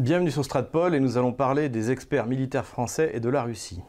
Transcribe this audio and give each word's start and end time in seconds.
Bienvenue 0.00 0.30
sur 0.30 0.46
Stratpol 0.46 0.94
et 0.94 1.00
nous 1.00 1.18
allons 1.18 1.34
parler 1.34 1.68
des 1.68 1.90
experts 1.90 2.26
militaires 2.26 2.64
français 2.64 3.10
et 3.12 3.20
de 3.20 3.28
la 3.28 3.42
Russie. 3.42 3.82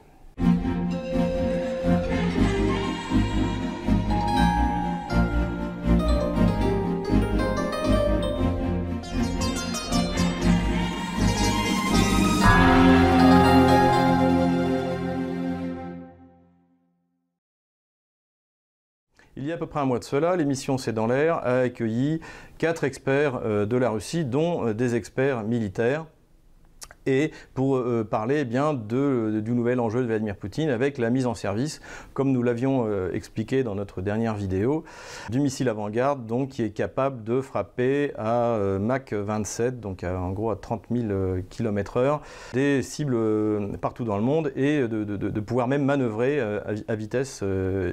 Il 19.41 19.47
y 19.47 19.51
a 19.51 19.55
à 19.55 19.57
peu 19.57 19.65
près 19.65 19.79
un 19.79 19.85
mois 19.85 19.97
de 19.97 20.03
cela, 20.03 20.35
l'émission 20.35 20.77
C'est 20.77 20.93
dans 20.93 21.07
l'air 21.07 21.37
a 21.37 21.61
accueilli 21.61 22.19
quatre 22.59 22.83
experts 22.83 23.41
euh, 23.43 23.65
de 23.65 23.75
la 23.75 23.89
Russie, 23.89 24.23
dont 24.23 24.67
euh, 24.67 24.73
des 24.75 24.93
experts 24.93 25.43
militaires 25.43 26.05
et 27.07 27.31
pour 27.55 27.77
euh, 27.77 28.07
parler 28.07 28.41
eh 28.41 28.45
bien 28.45 28.75
de, 28.75 29.41
du 29.43 29.53
nouvel 29.53 29.79
enjeu 29.79 30.01
de 30.01 30.05
Vladimir 30.05 30.35
Poutine 30.35 30.69
avec 30.69 30.99
la 30.99 31.09
mise 31.09 31.25
en 31.25 31.33
service, 31.33 31.81
comme 32.13 32.31
nous 32.31 32.43
l'avions 32.43 32.87
expliqué 33.11 33.63
dans 33.63 33.73
notre 33.73 34.03
dernière 34.03 34.35
vidéo, 34.35 34.83
du 35.31 35.39
missile 35.39 35.69
avant-garde 35.69 36.27
donc 36.27 36.49
qui 36.49 36.61
est 36.61 36.69
capable 36.69 37.23
de 37.23 37.41
frapper 37.41 38.13
à 38.19 38.59
Mach 38.79 39.11
27, 39.11 39.79
donc 39.79 40.03
en 40.03 40.29
gros 40.33 40.51
à 40.51 40.55
30 40.55 40.83
000 40.91 41.07
km/h, 41.49 42.19
des 42.53 42.83
cibles 42.83 43.17
partout 43.79 44.03
dans 44.03 44.17
le 44.17 44.23
monde 44.23 44.51
et 44.55 44.87
de, 44.87 45.03
de 45.03 45.39
pouvoir 45.39 45.67
même 45.67 45.83
manœuvrer 45.83 46.39
à 46.39 46.95
vitesse 46.95 47.43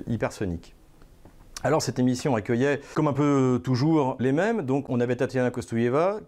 hypersonique. 0.06 0.74
Alors 1.64 1.82
cette 1.82 1.98
émission 1.98 2.36
accueillait, 2.36 2.80
comme 2.94 3.08
un 3.08 3.12
peu 3.12 3.60
toujours, 3.62 4.16
les 4.20 4.32
mêmes. 4.32 4.62
Donc 4.62 4.90
on 4.90 5.00
avait 5.00 5.16
Tatiana 5.16 5.50
Kostouyeva 5.50 6.20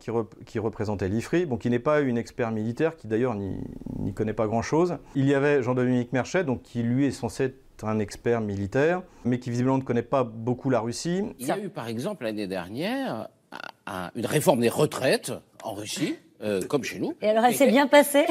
qui, 0.45 0.59
représentait 0.59 1.09
l'IFRI, 1.09 1.47
bon, 1.47 1.57
qui 1.57 1.71
n'est 1.71 1.79
pas 1.79 2.01
une 2.01 2.19
expert 2.19 2.51
militaire, 2.51 2.97
qui 2.97 3.07
d'ailleurs 3.07 3.35
n'y 3.37 4.13
connaît 4.15 4.33
pas 4.33 4.47
grand-chose. 4.47 4.97
Il 5.15 5.27
y 5.27 5.35
avait 5.35 5.63
Jean-Dominique 5.63 6.13
Merchet, 6.13 6.43
donc, 6.43 6.63
qui 6.63 6.83
lui 6.83 7.07
est 7.07 7.13
censé 7.13 7.45
être 7.45 7.85
un 7.85 7.99
expert 8.01 8.41
militaire, 8.41 9.03
mais 9.25 9.39
qui 9.39 9.51
visiblement 9.51 9.79
ne 9.79 9.83
connaît 9.83 10.03
pas 10.03 10.25
beaucoup 10.25 10.69
la 10.69 10.81
Russie. 10.81 11.23
Il 11.39 11.47
y 11.47 11.53
a 11.53 11.59
eu 11.59 11.69
par 11.69 11.87
exemple 11.87 12.25
l'année 12.25 12.47
dernière 12.47 13.29
une 14.15 14.27
réforme 14.27 14.61
des 14.61 14.69
retraites 14.69 15.33
en 15.63 15.75
Russie. 15.75 16.17
Euh, 16.43 16.63
comme 16.63 16.85
chez 16.85 16.99
nous. 16.99 17.15
Et 17.21 17.29
alors, 17.29 17.45
elle 17.45 17.55
s'est 17.55 17.67
bien 17.67 17.87
passée 17.87 18.25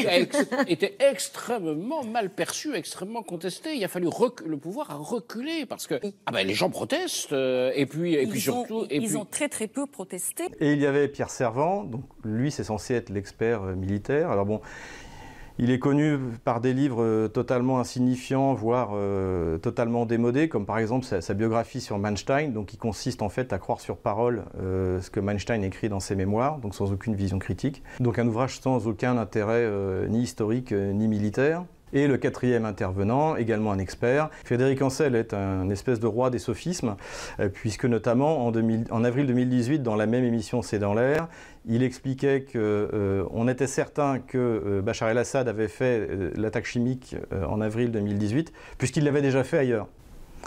était 0.67 0.95
extrêmement 0.99 2.03
mal 2.03 2.31
perçue, 2.31 2.75
extrêmement 2.75 3.21
contestée. 3.21 3.75
Il 3.75 3.83
a 3.83 3.87
fallu 3.87 4.07
le 4.45 4.57
pouvoir 4.57 4.89
a 4.89 4.95
reculé 4.95 5.67
parce 5.67 5.85
que 5.85 5.99
ah 6.25 6.31
ben, 6.31 6.45
les 6.45 6.55
gens 6.55 6.71
protestent 6.71 7.33
euh, 7.33 7.71
et 7.75 7.85
puis 7.85 8.15
et 8.15 8.25
puis 8.25 8.41
surtout 8.41 8.87
ils 8.89 9.15
ont 9.17 9.25
très 9.25 9.47
très 9.47 9.67
peu 9.67 9.85
protesté. 9.85 10.45
Et 10.59 10.73
il 10.73 10.79
y 10.79 10.87
avait 10.87 11.07
Pierre 11.07 11.29
Servant, 11.29 11.83
donc 11.83 12.01
lui 12.23 12.51
c'est 12.51 12.63
censé 12.63 12.95
être 12.95 13.09
l'expert 13.09 13.61
euh, 13.61 13.75
militaire. 13.75 14.31
Alors 14.31 14.45
bon, 14.45 14.61
il 15.61 15.71
est 15.71 15.79
connu 15.79 16.17
par 16.45 16.61
des 16.61 16.73
livres 16.73 17.03
euh, 17.03 17.27
totalement 17.27 17.79
insignifiants, 17.79 18.53
voire 18.53 18.91
euh, 18.93 19.57
totalement 19.57 20.05
démodés, 20.05 20.47
comme 20.47 20.65
par 20.65 20.79
exemple 20.79 21.05
sa, 21.05 21.33
biographie 21.33 21.81
sur 21.81 21.99
Manstein, 21.99 22.53
donc 22.53 22.67
qui 22.67 22.77
consiste 22.77 23.21
en 23.21 23.27
fait 23.27 23.51
à 23.51 23.59
croire 23.59 23.81
sur 23.81 23.97
parole 23.97 24.45
euh, 24.61 25.01
ce 25.01 25.09
que 25.09 25.19
Manstein 25.19 25.61
écrit 25.63 25.89
dans 25.89 25.99
ses 25.99 26.15
mémoires, 26.15 26.59
donc 26.59 26.75
sans 26.75 26.93
aucune 26.93 27.13
vision 27.13 27.39
critique. 27.39 27.83
Donc 27.99 28.19
un 28.19 28.27
ouvrage 28.27 28.61
sans 28.61 28.87
aucun 28.87 29.17
intérêt 29.17 29.69
ni 30.07 30.21
historique 30.21 30.71
ni 30.71 31.07
militaire. 31.09 31.65
Et 31.93 32.07
le 32.07 32.17
quatrième 32.17 32.65
intervenant, 32.65 33.35
également 33.35 33.71
un 33.71 33.79
expert, 33.79 34.29
Frédéric 34.45 34.81
Ancel 34.81 35.15
est 35.15 35.33
un 35.33 35.69
espèce 35.69 35.99
de 35.99 36.07
roi 36.07 36.29
des 36.29 36.39
sophismes, 36.39 36.95
euh, 37.39 37.49
puisque 37.49 37.85
notamment 37.85 38.45
en, 38.45 39.03
avril 39.03 39.25
2018, 39.25 39.81
dans 39.81 39.95
la 39.95 40.05
même 40.05 40.23
émission 40.23 40.61
C'est 40.61 40.79
dans 40.79 40.93
l'air, 40.93 41.27
il 41.65 41.81
expliquait 41.81 42.41
qu'on 42.41 42.59
euh, 42.59 43.47
était 43.47 43.67
certain 43.67 44.19
que 44.19 44.37
euh, 44.37 44.81
Bachar 44.81 45.09
el-Assad 45.09 45.47
avait 45.47 45.67
fait 45.67 46.07
l'attaque 46.35 46.65
chimique 46.65 47.15
en 47.31 47.61
avril 47.61 47.91
2018, 47.91 48.53
puisqu'il 48.77 49.03
l'avait 49.03 49.21
déjà 49.21 49.43
fait 49.43 49.57
ailleurs. 49.57 49.87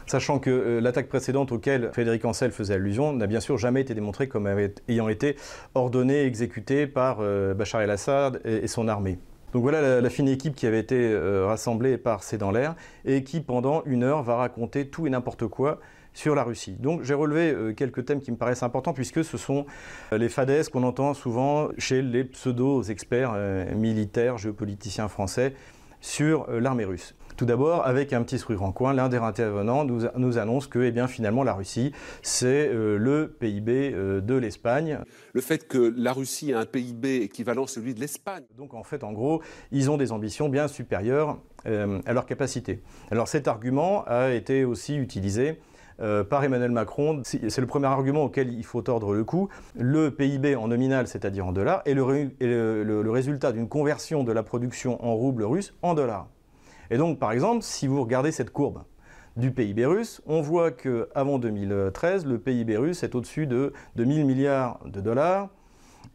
Sachant 0.06 0.38
que 0.38 0.78
l'attaque 0.82 1.08
précédente 1.08 1.52
auquel 1.52 1.90
Frédéric 1.92 2.24
Ancel 2.24 2.50
faisait 2.50 2.74
allusion 2.74 3.12
n'a 3.12 3.26
bien 3.26 3.40
sûr 3.40 3.58
jamais 3.58 3.82
été 3.82 3.94
démontrée 3.94 4.26
comme 4.26 4.48
ayant 4.88 5.08
été 5.08 5.36
ordonnée 5.74 6.24
exécutée 6.24 6.86
par 6.86 7.22
Bachar 7.54 7.82
el-Assad 7.82 8.40
et 8.44 8.66
son 8.68 8.88
armée. 8.88 9.18
Donc 9.52 9.62
voilà 9.62 10.00
la, 10.00 10.10
fine 10.10 10.28
équipe 10.28 10.54
qui 10.54 10.66
avait 10.66 10.80
été 10.80 10.96
euh, 10.96 11.46
rassemblée 11.46 11.98
par 11.98 12.22
C'est 12.22 12.38
dans 12.38 12.50
l'air 12.50 12.74
et 13.04 13.22
qui 13.22 13.40
pendant 13.40 13.82
une 13.84 14.02
heure 14.02 14.22
va 14.22 14.36
raconter 14.36 14.88
tout 14.88 15.06
et 15.06 15.10
n'importe 15.10 15.46
quoi 15.46 15.78
sur 16.14 16.34
la 16.34 16.42
Russie. 16.42 16.72
Donc 16.72 17.02
j'ai 17.02 17.14
relevé 17.14 17.52
euh, 17.52 17.72
quelques 17.74 18.04
thèmes 18.04 18.20
qui 18.20 18.30
me 18.30 18.36
paraissent 18.36 18.62
importants 18.62 18.94
puisque 18.94 19.24
ce 19.24 19.36
sont 19.36 19.66
euh, 20.12 20.18
les 20.18 20.30
fadaises 20.30 20.70
qu'on 20.70 20.82
entend 20.84 21.12
souvent 21.12 21.68
chez 21.76 22.00
les 22.00 22.24
pseudo-experts 22.24 23.34
militaires, 23.76 24.38
géopoliticiens 24.38 25.08
français 25.08 25.54
sur 26.02 26.50
l'armée 26.50 26.84
russe. 26.84 27.14
Tout 27.36 27.46
d'abord, 27.46 27.86
avec 27.86 28.12
un 28.12 28.22
petit 28.22 28.38
sourire 28.38 28.62
en 28.62 28.72
coin, 28.72 28.92
l'un 28.92 29.08
des 29.08 29.16
intervenants 29.16 29.84
nous, 29.84 30.02
nous, 30.16 30.38
annonce 30.38 30.66
que 30.66 30.80
eh 30.80 30.90
bien, 30.90 31.08
finalement 31.08 31.42
la 31.42 31.54
Russie, 31.54 31.92
c'est 32.20 32.68
euh, 32.68 32.98
le 32.98 33.34
PIB 33.40 33.92
euh, 33.94 34.20
de 34.20 34.34
l'Espagne. 34.34 34.98
Le 35.32 35.40
fait 35.40 35.66
que 35.66 35.94
la 35.96 36.12
Russie 36.12 36.52
a 36.52 36.60
un 36.60 36.66
PIB 36.66 37.22
équivalent 37.22 37.64
à 37.64 37.66
celui 37.66 37.94
de 37.94 38.00
l'Espagne. 38.00 38.44
Donc 38.56 38.74
en 38.74 38.84
fait, 38.84 39.02
en 39.02 39.12
gros, 39.12 39.42
ils 39.70 39.90
ont 39.90 39.96
des 39.96 40.12
ambitions 40.12 40.48
bien 40.48 40.68
supérieures 40.68 41.38
euh, 41.66 42.00
à 42.06 42.12
leur 42.12 42.26
capacité. 42.26 42.82
Alors 43.10 43.28
cet 43.28 43.48
argument 43.48 44.04
a 44.06 44.32
été 44.32 44.64
aussi 44.64 44.96
utilisé 44.96 45.58
par 45.98 46.44
Emmanuel 46.44 46.70
Macron. 46.70 47.22
C'est 47.24 47.58
le 47.58 47.66
premier 47.66 47.86
argument 47.86 48.24
auquel 48.24 48.52
il 48.52 48.64
faut 48.64 48.82
tordre 48.82 49.14
le 49.14 49.24
cou. 49.24 49.48
Le 49.76 50.10
PIB 50.10 50.56
en 50.56 50.68
nominal, 50.68 51.06
c'est-à-dire 51.06 51.46
en 51.46 51.52
dollars, 51.52 51.82
est 51.86 51.94
le 51.94 53.10
résultat 53.10 53.52
d'une 53.52 53.68
conversion 53.68 54.24
de 54.24 54.32
la 54.32 54.42
production 54.42 55.04
en 55.04 55.14
roubles 55.14 55.44
russes 55.44 55.74
en 55.82 55.94
dollars. 55.94 56.28
Et 56.92 56.98
donc, 56.98 57.18
par 57.18 57.32
exemple, 57.32 57.62
si 57.62 57.86
vous 57.86 58.02
regardez 58.02 58.32
cette 58.32 58.50
courbe 58.50 58.82
du 59.38 59.50
PIB 59.50 59.86
russe, 59.86 60.20
on 60.26 60.42
voit 60.42 60.70
qu'avant 60.70 61.38
2013, 61.38 62.26
le 62.26 62.38
PIB 62.38 62.76
russe 62.76 63.02
est 63.02 63.14
au-dessus 63.14 63.46
de, 63.46 63.72
1000 63.96 64.26
milliards 64.26 64.78
de 64.84 65.00
dollars 65.00 65.48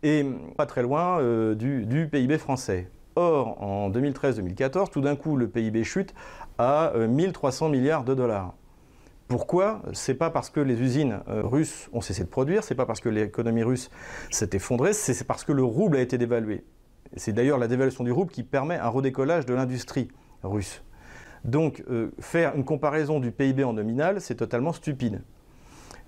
et 0.04 0.24
pas 0.56 0.68
très 0.68 0.84
loin 0.84 1.20
euh, 1.20 1.56
du, 1.56 2.08
PIB 2.12 2.38
français. 2.38 2.92
Or, 3.16 3.60
en 3.64 3.90
2013-2014, 3.90 4.92
tout 4.92 5.02
d'un 5.02 5.16
coup, 5.16 5.36
le 5.36 5.48
PIB 5.48 5.84
chute 5.84 6.14
à 6.60 6.94
1300 6.96 7.66
euh, 7.66 7.70
milliards 7.70 8.04
de 8.04 8.14
dollars. 8.14 8.54
Pourquoi? 9.28 9.82
C'est 9.92 10.14
pas 10.14 10.30
parce 10.30 10.50
que 10.50 10.62
les 10.62 10.82
usines 10.82 11.20
euh, 11.28 11.42
russes 11.44 11.90
ont 11.92 12.00
cessé 12.00 12.24
de 12.24 12.30
produire, 12.30 12.64
c'est 12.64 12.76
pas 12.76 12.86
parce 12.86 13.02
que 13.02 13.10
l'économie 13.10 13.64
russe 13.64 13.90
s'est 14.32 14.50
effondrée, 14.54 14.94
c'est 14.94 15.26
parce 15.26 15.44
que 15.44 15.52
le 15.52 15.64
rouble 15.64 15.98
a 15.98 16.02
été 16.02 16.18
dévalué. 16.18 16.64
C'est 17.16 17.34
d'ailleurs 17.34 17.58
la 17.58 17.68
dévaluation 17.68 18.04
du 18.04 18.12
rouble 18.12 18.32
qui 18.32 18.44
permet 18.44 18.78
un 18.78 18.88
redécollage 18.88 19.46
de 19.46 19.54
l'industrie 19.54 20.08
russe. 20.44 20.82
Donc 21.44 21.84
euh, 21.90 22.12
faire 22.20 22.56
une 22.56 22.64
comparaison 22.64 23.20
du 23.20 23.32
PIB 23.32 23.66
en 23.66 23.74
nominal, 23.74 24.22
c'est 24.22 24.36
totalement 24.36 24.72
stupide. 24.72 25.22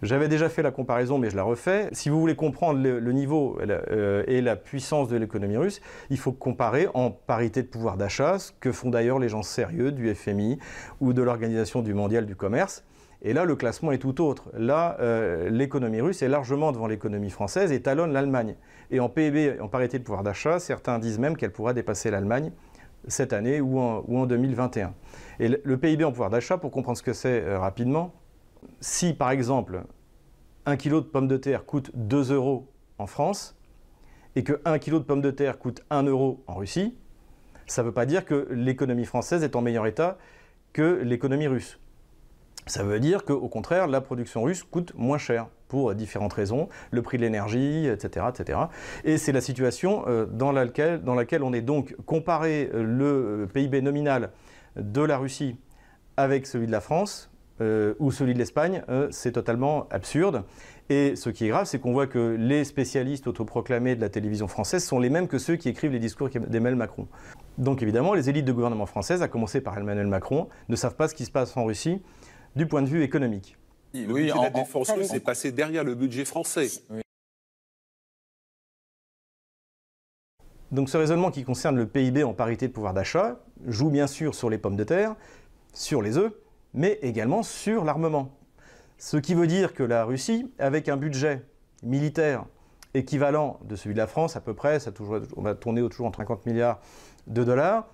J'avais 0.02 0.30
déjà 0.30 0.48
fait 0.48 0.62
la 0.62 0.72
comparaison, 0.72 1.18
mais 1.18 1.30
je 1.30 1.36
la 1.36 1.44
refais. 1.44 1.90
Si 1.92 2.08
vous 2.08 2.22
voulez 2.22 2.36
comprendre 2.36 2.80
le, 2.82 3.12
niveau 3.12 3.60
euh, 3.62 4.24
et 4.28 4.40
la 4.40 4.56
puissance 4.56 5.10
de 5.10 5.18
l'économie 5.18 5.58
russe, 5.58 5.82
il 6.10 6.18
faut 6.18 6.32
comparer 6.32 6.88
en 6.94 7.12
parité 7.12 7.64
de 7.64 7.68
pouvoir 7.68 7.98
d'achat, 7.98 8.40
ce 8.40 8.54
que 8.62 8.72
font 8.72 8.90
d'ailleurs 8.90 9.20
les 9.20 9.28
gens 9.28 9.44
sérieux 9.44 9.92
du 9.92 10.14
FMI 10.16 10.58
ou 11.02 11.12
de 11.12 11.22
l'Organisation 11.22 11.82
du 11.82 11.94
mondial 11.94 12.26
du 12.26 12.36
commerce. 12.38 12.86
Et 13.22 13.34
là, 13.34 13.44
le 13.44 13.56
classement 13.56 13.92
est 13.92 13.98
tout 13.98 14.24
autre. 14.24 14.50
Là, 14.58 14.96
euh, 15.00 15.50
l'économie 15.50 16.00
russe 16.00 16.22
est 16.22 16.30
largement 16.30 16.72
devant 16.72 16.88
l'économie 16.88 17.30
française 17.30 17.72
et 17.72 17.82
talonne 17.82 18.14
l'Allemagne. 18.14 18.56
Et 18.92 19.00
en 19.00 19.10
PIB, 19.10 19.60
en 19.60 19.68
parité 19.68 20.00
de 20.00 20.04
pouvoir 20.04 20.24
d'achat, 20.24 20.60
certains 20.60 21.00
disent 21.00 21.20
même 21.20 21.36
qu'elle 21.36 21.52
pourra 21.52 21.74
dépasser 21.74 22.12
l'Allemagne 22.12 22.52
cette 23.08 23.34
année 23.34 23.60
ou 23.60 23.80
en, 23.80 24.26
2021. 24.26 24.94
Et 25.40 25.50
le, 25.50 25.78
PIB 25.78 26.04
en 26.04 26.12
pouvoir 26.12 26.30
d'achat, 26.30 26.58
pour 26.58 26.72
comprendre 26.72 26.98
ce 26.98 27.04
que 27.04 27.14
c'est 27.14 27.42
euh, 27.42 27.60
rapidement, 27.60 28.14
si 28.80 29.14
par 29.14 29.32
exemple 29.32 29.84
un 30.66 30.78
kilo 30.78 31.02
de 31.02 31.06
pommes 31.06 31.28
de 31.28 31.38
terre 31.38 31.66
coûte 31.66 31.92
2 31.96 32.34
euros 32.34 32.68
en 32.98 33.08
France 33.08 33.58
et 34.36 34.44
que 34.44 34.62
1 34.66 34.80
kilo 34.80 35.00
de 35.00 35.06
pommes 35.06 35.22
de 35.22 35.32
terre 35.32 35.60
coûte 35.60 35.84
1 35.90 36.04
euro 36.04 36.44
en 36.48 36.56
Russie, 36.56 36.98
ça 37.68 37.82
ne 37.82 37.88
veut 37.88 37.94
pas 37.94 38.06
dire 38.06 38.26
que 38.26 38.48
l'économie 38.52 39.06
française 39.06 39.44
est 39.44 39.56
en 39.56 39.62
meilleur 39.62 39.88
état 39.88 40.18
que 40.74 41.02
l'économie 41.04 41.48
russe. 41.48 41.80
Ça 42.70 42.84
veut 42.84 43.00
dire 43.00 43.26
qu'au 43.26 43.48
contraire, 43.48 43.88
la 43.88 44.00
production 44.00 44.44
russe 44.44 44.64
coûte 44.64 44.94
moins 44.96 45.18
cher 45.18 45.48
pour 45.70 45.96
différentes 45.96 46.34
raisons, 46.34 46.70
le 46.92 47.02
prix 47.02 47.18
de 47.18 47.24
l'énergie, 47.24 47.88
etc., 47.88 48.28
etc. 48.30 48.60
Et 49.04 49.18
c'est 49.18 49.32
la 49.32 49.42
situation 49.42 50.04
euh, 50.08 50.28
dans 50.28 50.52
laquelle, 50.52 51.02
dans 51.02 51.16
laquelle 51.16 51.42
on 51.42 51.52
est 51.52 51.62
donc 51.62 51.96
comparé 52.06 52.70
euh, 52.72 52.84
le 52.84 53.48
PIB 53.52 53.82
nominal 53.82 54.30
de 54.76 55.02
la 55.02 55.18
Russie 55.18 55.58
avec 56.16 56.46
celui 56.46 56.68
de 56.68 56.72
la 56.72 56.80
France 56.80 57.32
euh, 57.60 57.96
ou 57.98 58.12
celui 58.12 58.36
de 58.36 58.40
l'Espagne, 58.40 58.84
c'est 59.10 59.32
totalement 59.32 59.88
absurde. 59.90 60.44
Et 60.90 61.16
ce 61.16 61.30
qui 61.30 61.46
est 61.46 61.50
grave, 61.50 61.66
c'est 61.66 61.80
qu'on 61.80 61.94
voit 61.94 62.08
que 62.08 62.36
les 62.40 62.64
spécialistes 62.64 63.28
autoproclamés 63.28 63.96
de 63.96 64.02
la 64.02 64.10
télévision 64.10 64.48
française 64.48 64.84
sont 64.84 65.00
les 65.00 65.10
mêmes 65.10 65.28
que 65.28 65.38
ceux 65.38 65.56
qui 65.56 65.70
écrivent 65.70 65.92
les 65.92 66.00
discours 66.00 66.30
d'Emmanuel 66.30 66.76
Macron. 66.76 67.08
Donc 67.58 67.84
évidemment, 67.84 68.14
les 68.14 68.30
élites 68.30 68.46
de 68.46 68.52
gouvernement 68.52 68.86
françaises, 68.86 69.22
à 69.22 69.28
commencer 69.28 69.62
par 69.62 69.78
Emmanuel 69.78 70.08
Macron, 70.08 70.48
ne 70.68 70.76
savent 70.76 70.96
pas 70.96 71.08
ce 71.08 71.14
qui 71.14 71.26
se 71.26 71.32
passe 71.32 71.56
en 71.58 71.66
Russie 71.66 72.02
du 72.56 72.68
point 72.68 72.82
de 72.82 72.88
vue 72.88 73.04
économique. 73.04 73.58
Le 73.94 74.02
oui, 74.12 74.22
budget 74.24 74.34
de 74.34 74.44
la 74.44 74.50
défense 74.50 74.92
russe 74.92 75.14
est 75.14 75.20
passé 75.20 75.52
derrière 75.52 75.84
le 75.84 75.96
budget 75.96 76.26
français. 76.26 76.70
Donc 80.72 80.90
ce 80.90 80.98
raisonnement 80.98 81.32
qui 81.32 81.44
concerne 81.44 81.76
le 81.76 81.88
PIB 81.88 82.24
en 82.24 82.34
parité 82.34 82.68
de 82.68 82.74
pouvoir 82.74 82.94
d'achat 82.94 83.40
joue 83.66 83.90
bien 83.90 84.06
sûr 84.06 84.36
sur 84.36 84.50
les 84.50 84.60
pommes 84.60 84.76
de 84.76 84.84
terre, 84.84 85.16
sur 85.74 86.02
les 86.02 86.18
œufs, 86.18 86.32
mais 86.74 87.00
également 87.02 87.42
sur 87.42 87.84
l'armement. 87.84 88.32
Ce 89.00 89.18
qui 89.18 89.34
veut 89.34 89.48
dire 89.48 89.74
que 89.74 89.82
la 89.82 90.04
Russie, 90.04 90.52
avec 90.60 90.88
un 90.90 90.98
budget 90.98 91.44
militaire 91.82 92.46
équivalent 92.94 93.60
de 93.64 93.76
celui 93.76 93.94
de 93.94 94.00
la 94.00 94.08
France 94.08 94.36
à 94.36 94.42
peu 94.42 94.54
près, 94.54 94.80
ça 94.80 94.92
toujours, 94.92 95.20
on 95.36 95.42
va 95.42 95.56
tourner 95.56 95.82
autour 95.82 96.06
entre 96.06 96.20
50 96.20 96.46
milliards 96.46 96.80
de 97.28 97.44
dollars, 97.44 97.88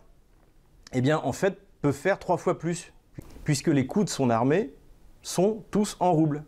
eh 0.94 1.02
bien 1.02 1.20
en 1.20 1.32
fait 1.32 1.58
peut 1.82 1.92
faire 1.92 2.20
trois 2.20 2.38
fois 2.38 2.58
plus, 2.58 2.92
puisque 3.46 3.70
les 3.70 3.88
coûts 3.88 4.04
de 4.04 4.10
son 4.10 4.30
armée 4.30 4.74
sont 5.22 5.64
tous 5.72 5.96
en 6.02 6.12
roubles. 6.12 6.44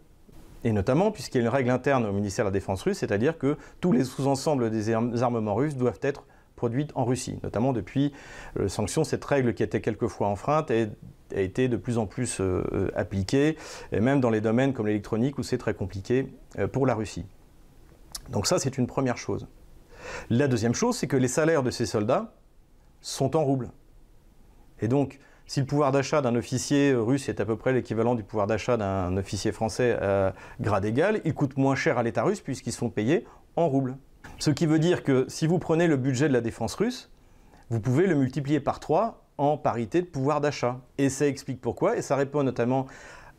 Et 0.66 0.74
notamment 0.74 1.12
puisqu'il 1.12 1.38
y 1.38 1.42
a 1.42 1.44
une 1.44 1.54
règle 1.54 1.70
interne 1.70 2.06
au 2.06 2.12
ministère 2.12 2.44
de 2.44 2.50
la 2.50 2.54
Défense 2.54 2.82
russe, 2.84 2.98
c'est-à-dire 2.98 3.38
que 3.38 3.56
tous 3.80 3.94
les 3.94 4.04
sous-ensembles 4.04 4.70
des 4.70 4.92
armements 4.92 5.56
russes 5.56 5.78
doivent 5.78 6.00
être 6.02 6.26
produits 6.58 6.88
en 6.96 7.06
Russie, 7.06 7.40
notamment 7.44 7.72
depuis 7.72 8.12
les 8.58 8.64
euh, 8.64 8.68
sanctions. 8.68 9.06
Cette 9.06 9.24
règle 9.24 9.54
qui 9.54 9.64
était 9.64 9.80
quelquefois 9.80 10.28
enfreinte 10.28 10.72
a 10.72 10.88
été 11.40 11.70
de 11.70 11.78
plus 11.78 11.98
en 11.98 12.06
plus 12.06 12.42
euh, 12.42 12.64
euh, 12.74 12.92
appliquée, 12.96 13.58
et 13.94 14.02
même 14.02 14.20
dans 14.20 14.32
les 14.32 14.42
domaines 14.42 14.74
comme 14.74 14.88
l'électronique 14.88 15.38
où 15.38 15.44
c'est 15.44 15.60
très 15.60 15.74
compliqué 15.74 16.28
pour 16.74 16.86
la 16.86 16.96
Russie. 16.96 17.26
Donc 18.30 18.48
ça, 18.48 18.60
c'est 18.60 18.78
une 18.78 18.88
première 18.88 19.18
chose. 19.18 19.48
La 20.30 20.48
deuxième 20.48 20.74
chose, 20.74 20.98
c'est 20.98 21.08
que 21.08 21.16
les 21.16 21.28
salaires 21.28 21.64
de 21.64 21.72
ces 21.72 21.86
soldats 21.86 22.34
sont 23.02 23.38
en 23.38 23.44
roubles. 23.44 23.70
Et 24.82 24.88
donc, 24.88 25.20
si 25.48 25.62
le 25.62 25.66
pouvoir 25.66 25.92
d'achat 25.92 26.22
d'un 26.22 26.36
officier 26.36 26.94
russe 26.94 27.30
est 27.30 27.40
à 27.40 27.46
peu 27.46 27.56
près 27.56 27.74
l'équivalent 27.74 28.16
du 28.16 28.24
pouvoir 28.24 28.48
d'achat 28.48 28.78
d'un 28.78 29.16
officier 29.18 29.52
français 29.52 29.94
à 29.94 30.34
grade 30.60 30.86
égal, 30.86 31.22
il 31.26 31.34
coûte 31.34 31.58
moins 31.58 31.76
cher 31.76 31.98
à 31.98 32.04
l'État 32.04 32.24
russe 32.24 32.42
puisqu'ils 32.42 32.74
sont 32.74 32.90
payés 32.90 33.26
en 33.56 33.68
roubles. 33.68 33.98
Ce 34.40 34.52
qui 34.52 34.66
veut 34.66 34.80
dire 34.80 35.04
que 35.04 35.26
si 35.30 35.48
vous 35.48 35.58
prenez 35.58 35.88
le 35.88 35.98
budget 35.98 36.28
de 36.28 36.34
la 36.34 36.42
défense 36.42 36.76
russe, 36.76 37.10
vous 37.70 37.80
pouvez 37.80 38.08
le 38.08 38.16
multiplier 38.16 38.60
par 38.60 38.80
3 38.80 39.26
en 39.38 39.58
parité 39.58 40.02
de 40.02 40.08
pouvoir 40.08 40.42
d'achat. 40.42 40.80
Et 40.98 41.10
ça 41.10 41.28
explique 41.28 41.62
pourquoi, 41.62 41.98
et 41.98 42.02
ça 42.02 42.16
répond 42.16 42.44
notamment 42.44 42.88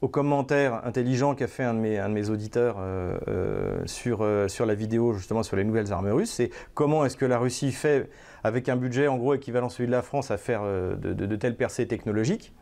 au 0.00 0.08
commentaire 0.08 0.86
intelligent 0.86 1.34
qu'a 1.34 1.48
fait 1.48 1.64
un 1.64 1.74
de 1.74 1.80
mes, 1.80 2.30
auditeurs 2.30 2.76
euh, 2.78 3.18
euh, 3.28 3.82
sur, 3.86 4.22
euh, 4.22 4.46
sur 4.46 4.64
la 4.64 4.74
vidéo 4.74 5.12
justement 5.14 5.42
sur 5.42 5.56
les 5.56 5.64
nouvelles 5.64 5.92
armes 5.92 6.10
russes, 6.10 6.30
c'est 6.30 6.50
comment 6.74 7.04
est-ce 7.04 7.16
que 7.16 7.24
la 7.24 7.38
Russie 7.38 7.72
fait 7.72 8.08
avec 8.44 8.68
un 8.68 8.76
budget 8.76 9.08
en 9.08 9.16
gros 9.16 9.34
équivalent 9.34 9.66
à 9.66 9.70
celui 9.70 9.86
de 9.86 9.92
la 9.92 10.02
France 10.02 10.30
à 10.30 10.38
faire 10.38 10.60
euh, 10.62 10.94
de, 10.96 11.36
telles 11.36 11.56
percées 11.56 11.86
technologiques. 11.86 12.52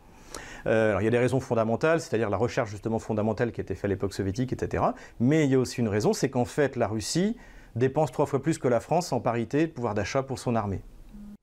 Euh, 0.65 0.89
alors, 0.89 1.01
il 1.01 1.05
y 1.05 1.07
a 1.07 1.11
des 1.11 1.17
raisons 1.17 1.39
fondamentales, 1.39 2.01
c'est-à-dire 2.01 2.29
la 2.29 2.37
recherche 2.37 2.69
justement 2.69 2.99
fondamentale 2.99 3.51
qui 3.51 3.61
a 3.61 3.63
été 3.63 3.75
faite 3.75 3.85
à 3.85 3.87
l'époque 3.87 4.13
soviétique, 4.13 4.53
etc. 4.53 4.83
Mais 5.19 5.45
il 5.45 5.51
y 5.51 5.55
a 5.55 5.59
aussi 5.59 5.79
une 5.81 5.87
raison, 5.87 6.13
c'est 6.13 6.29
qu'en 6.29 6.45
fait 6.45 6.75
la 6.75 6.87
Russie 6.87 7.37
dépense 7.75 8.11
trois 8.11 8.25
fois 8.25 8.41
plus 8.41 8.57
que 8.57 8.67
la 8.67 8.79
France 8.79 9.11
en 9.13 9.19
parité 9.19 9.67
de 9.67 9.71
pouvoir 9.71 9.93
d'achat 9.93 10.23
pour 10.23 10.39
son 10.39 10.55
armée. 10.55 10.81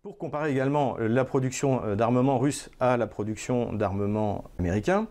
Pour 0.03 0.19
comparer 0.19 0.51
également 0.51 0.97
la 0.99 1.25
production 1.25 1.83
euh, 1.85 1.95
d'armement 1.95 2.39
russe 2.39 2.71
à 2.81 2.97
la 2.97 3.07
production 3.07 3.73
d'armement 3.73 4.45
américain, 4.59 5.07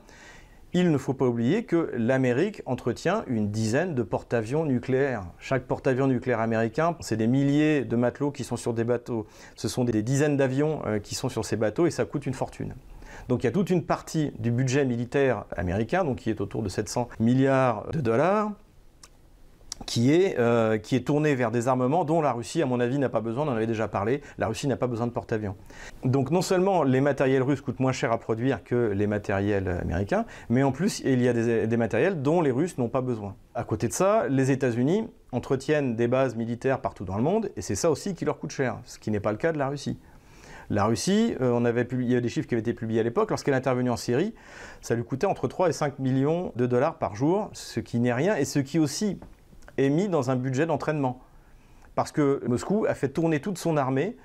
il 0.75 0.91
ne 0.91 0.97
faut 0.97 1.13
pas 1.13 1.27
oublier 1.27 1.65
que 1.65 1.91
l'Amérique 1.95 2.63
entretient 2.65 3.23
une 3.27 3.51
dizaine 3.51 3.93
de 3.93 4.01
porte-avions 4.01 4.65
nucléaires. 4.65 5.23
Chaque 5.37 5.65
porte-avions 5.67 6.07
nucléaire 6.07 6.39
américain, 6.39 6.97
c'est 6.99 7.15
des 7.15 7.27
milliers 7.27 7.85
de 7.85 7.95
matelots 7.95 8.31
qui 8.31 8.43
sont 8.43 8.57
sur 8.57 8.73
des 8.73 8.83
bateaux. 8.83 9.27
Ce 9.55 9.67
sont 9.67 9.83
des 9.83 10.01
dizaines 10.01 10.35
d'avions 10.35 10.81
euh, 10.87 10.97
qui 10.97 11.13
sont 11.13 11.29
sur 11.29 11.45
ces 11.45 11.57
bateaux 11.57 11.85
et 11.85 11.91
ça 11.91 12.05
coûte 12.05 12.25
une 12.25 12.33
fortune. 12.33 12.73
Donc 13.29 13.43
il 13.43 13.45
y 13.45 13.49
a 13.49 13.51
toute 13.51 13.69
une 13.69 13.83
partie 13.83 14.31
du 14.39 14.49
budget 14.49 14.83
militaire 14.83 15.45
américain, 15.55 16.03
donc 16.03 16.17
qui 16.17 16.31
est 16.31 16.41
autour 16.41 16.63
de 16.63 16.69
700 16.69 17.07
milliards 17.19 17.87
de 17.91 18.01
dollars, 18.01 18.51
qui 19.85 20.11
est, 20.11 20.37
euh, 20.39 20.77
tourné 21.05 21.35
vers 21.35 21.51
des 21.51 21.67
armements 21.67 22.05
dont 22.05 22.21
la 22.21 22.31
Russie, 22.31 22.61
à 22.61 22.65
mon 22.65 22.79
avis, 22.79 22.97
n'a 22.97 23.09
pas 23.09 23.21
besoin, 23.21 23.45
on 23.45 23.49
en 23.49 23.55
avait 23.55 23.67
déjà 23.67 23.87
parlé, 23.87 24.21
la 24.37 24.47
Russie 24.47 24.67
n'a 24.67 24.77
pas 24.77 24.87
besoin 24.87 25.07
de 25.07 25.11
porte-avions. 25.11 25.55
Donc 26.03 26.31
non 26.31 26.41
seulement 26.41 26.83
les 26.83 27.01
matériels 27.01 27.43
russes 27.43 27.61
coûtent 27.61 27.79
moins 27.79 27.91
cher 27.91 28.11
à 28.11 28.19
produire 28.19 28.63
que 28.63 28.91
les 28.91 29.07
matériels 29.07 29.67
américains, 29.81 30.25
mais 30.49 30.63
en 30.63 30.71
plus 30.71 31.01
il 31.05 31.21
y 31.21 31.27
a 31.27 31.33
des, 31.33 31.77
matériels 31.77 32.21
dont 32.21 32.41
les 32.41 32.51
Russes 32.51 32.77
n'ont 32.77 32.89
pas 32.89 33.01
besoin. 33.01 33.35
À 33.55 33.63
côté 33.63 33.87
de 33.87 33.93
ça, 33.93 34.27
les 34.29 34.51
États-Unis 34.51 35.07
entretiennent 35.31 35.95
des 35.95 36.07
bases 36.07 36.35
militaires 36.35 36.79
partout 36.79 37.05
dans 37.05 37.17
le 37.17 37.23
monde, 37.23 37.49
et 37.55 37.61
c'est 37.61 37.75
ça 37.75 37.89
aussi 37.89 38.13
qui 38.13 38.25
leur 38.25 38.39
coûte 38.39 38.51
cher, 38.51 38.77
ce 38.85 38.99
qui 38.99 39.11
n'est 39.11 39.19
pas 39.19 39.31
le 39.31 39.37
cas 39.37 39.51
de 39.51 39.57
la 39.57 39.69
Russie. 39.69 39.97
La 40.69 40.85
Russie, 40.85 41.35
euh, 41.41 41.51
on 41.53 41.65
avait 41.65 41.87
il 41.91 42.11
y 42.11 42.15
a 42.15 42.21
des 42.21 42.29
chiffres 42.29 42.47
qui 42.47 42.55
avaient 42.55 42.61
été 42.61 42.73
publiés 42.73 42.99
à 42.99 43.03
l'époque, 43.03 43.29
lorsqu'elle 43.29 43.53
est 43.53 43.57
intervenue 43.57 43.89
en 43.89 43.97
Syrie, 43.97 44.33
ça 44.81 44.95
lui 44.95 45.03
coûtait 45.03 45.27
entre 45.27 45.47
3 45.47 45.69
et 45.69 45.73
5 45.73 45.99
millions 45.99 46.51
de 46.55 46.65
dollars 46.65 46.97
par 46.97 47.15
jour, 47.15 47.49
ce 47.53 47.79
qui 47.79 47.99
n'est 47.99 48.13
rien, 48.13 48.35
et 48.35 48.45
ce 48.45 48.59
qui 48.59 48.79
aussi 48.79 49.19
est 49.77 49.89
mis 49.89 50.09
dans 50.09 50.29
un 50.31 50.35
budget 50.35 50.65
d'entraînement. 50.65 51.19
Parce 51.95 52.11
que 52.11 52.41
Moscou 52.47 52.85
a 52.87 52.95
fait 52.95 53.09
tourner 53.09 53.39
toute 53.39 53.57
son 53.57 53.77
armée 53.77 54.15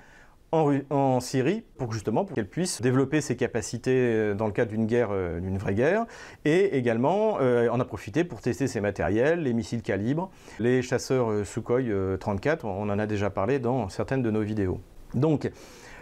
en, 0.51 1.19
Syrie 1.19 1.63
pour 1.77 1.93
justement 1.93 2.25
pour 2.25 2.35
qu'elle 2.35 2.47
puisse 2.47 2.81
développer 2.81 3.21
ses 3.21 3.35
capacités 3.35 3.93
euh, 3.93 4.33
dans 4.33 4.47
le 4.47 4.51
cadre 4.51 4.71
d'une 4.71 4.85
guerre, 4.87 5.09
euh, 5.11 5.39
d'une 5.39 5.57
vraie 5.57 5.75
guerre, 5.75 6.05
et 6.45 6.77
également 6.77 7.37
euh, 7.39 7.69
en 7.69 7.79
a 7.79 7.85
profité 7.85 8.23
pour 8.23 8.41
tester 8.41 8.67
ses 8.67 8.81
matériels, 8.81 9.43
les 9.43 9.53
missiles 9.53 9.81
calibre, 9.81 10.31
les 10.59 10.81
chasseurs 10.81 11.45
Sukhoi 11.45 11.81
34, 12.19 12.65
on 12.65 12.89
en 12.89 12.99
a 12.99 13.05
déjà 13.05 13.29
parlé 13.29 13.59
dans 13.59 13.89
certaines 13.89 14.23
de 14.23 14.31
nos 14.31 14.41
vidéos. 14.41 14.79
Donc 15.13 15.49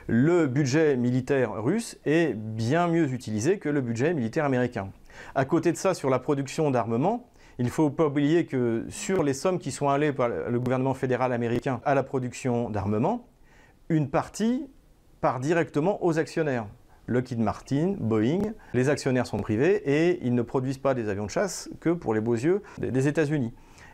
le 0.08 0.48
budget 0.48 0.96
militaire 0.96 1.62
russe 1.62 1.98
est 2.06 2.34
bien 2.34 2.88
mieux 2.88 3.12
utilisé 3.12 3.60
que 3.60 3.70
le 3.70 3.82
budget 3.82 4.14
militaire 4.14 4.46
américain. 4.46 4.90
À 5.36 5.46
côté 5.46 5.72
de 5.72 5.78
ça, 5.78 5.94
sur 5.94 6.10
la 6.10 6.20
production 6.20 6.72
d'armement, 6.72 7.28
il 7.59 7.65
ne 7.65 7.71
faut 7.71 7.89
pas 7.89 8.06
oublier 8.06 8.45
que 8.45 8.86
sur 8.89 9.24
les 9.24 9.33
sommes 9.33 9.57
qui 9.57 9.71
sont 9.71 9.89
allées 9.89 10.13
par 10.13 10.30
le 10.30 10.59
gouvernement 10.59 10.94
fédéral 10.94 11.33
américain 11.33 11.81
à 11.86 11.95
la 11.95 12.04
production 12.04 12.69
d'armement, 12.69 13.27
une 13.89 14.09
partie 14.09 14.68
part 15.21 15.39
directement 15.39 16.04
aux 16.06 16.19
actionnaires. 16.19 16.68
Lockheed 17.07 17.39
Martin, 17.39 17.95
Boeing, 18.00 18.54
les 18.74 18.89
actionnaires 18.89 19.25
sont 19.25 19.38
privés 19.38 19.81
et 19.86 20.19
ils 20.24 20.36
ne 20.36 20.42
produisent 20.42 20.77
pas 20.77 20.94
des 20.94 21.09
avions 21.09 21.25
de 21.25 21.31
chasse 21.31 21.69
que 21.80 21.89
pour 21.89 22.13
les 22.13 22.21
beaux 22.21 22.36
yeux 22.36 22.62
des 22.80 23.07
États-Unis. 23.07 23.54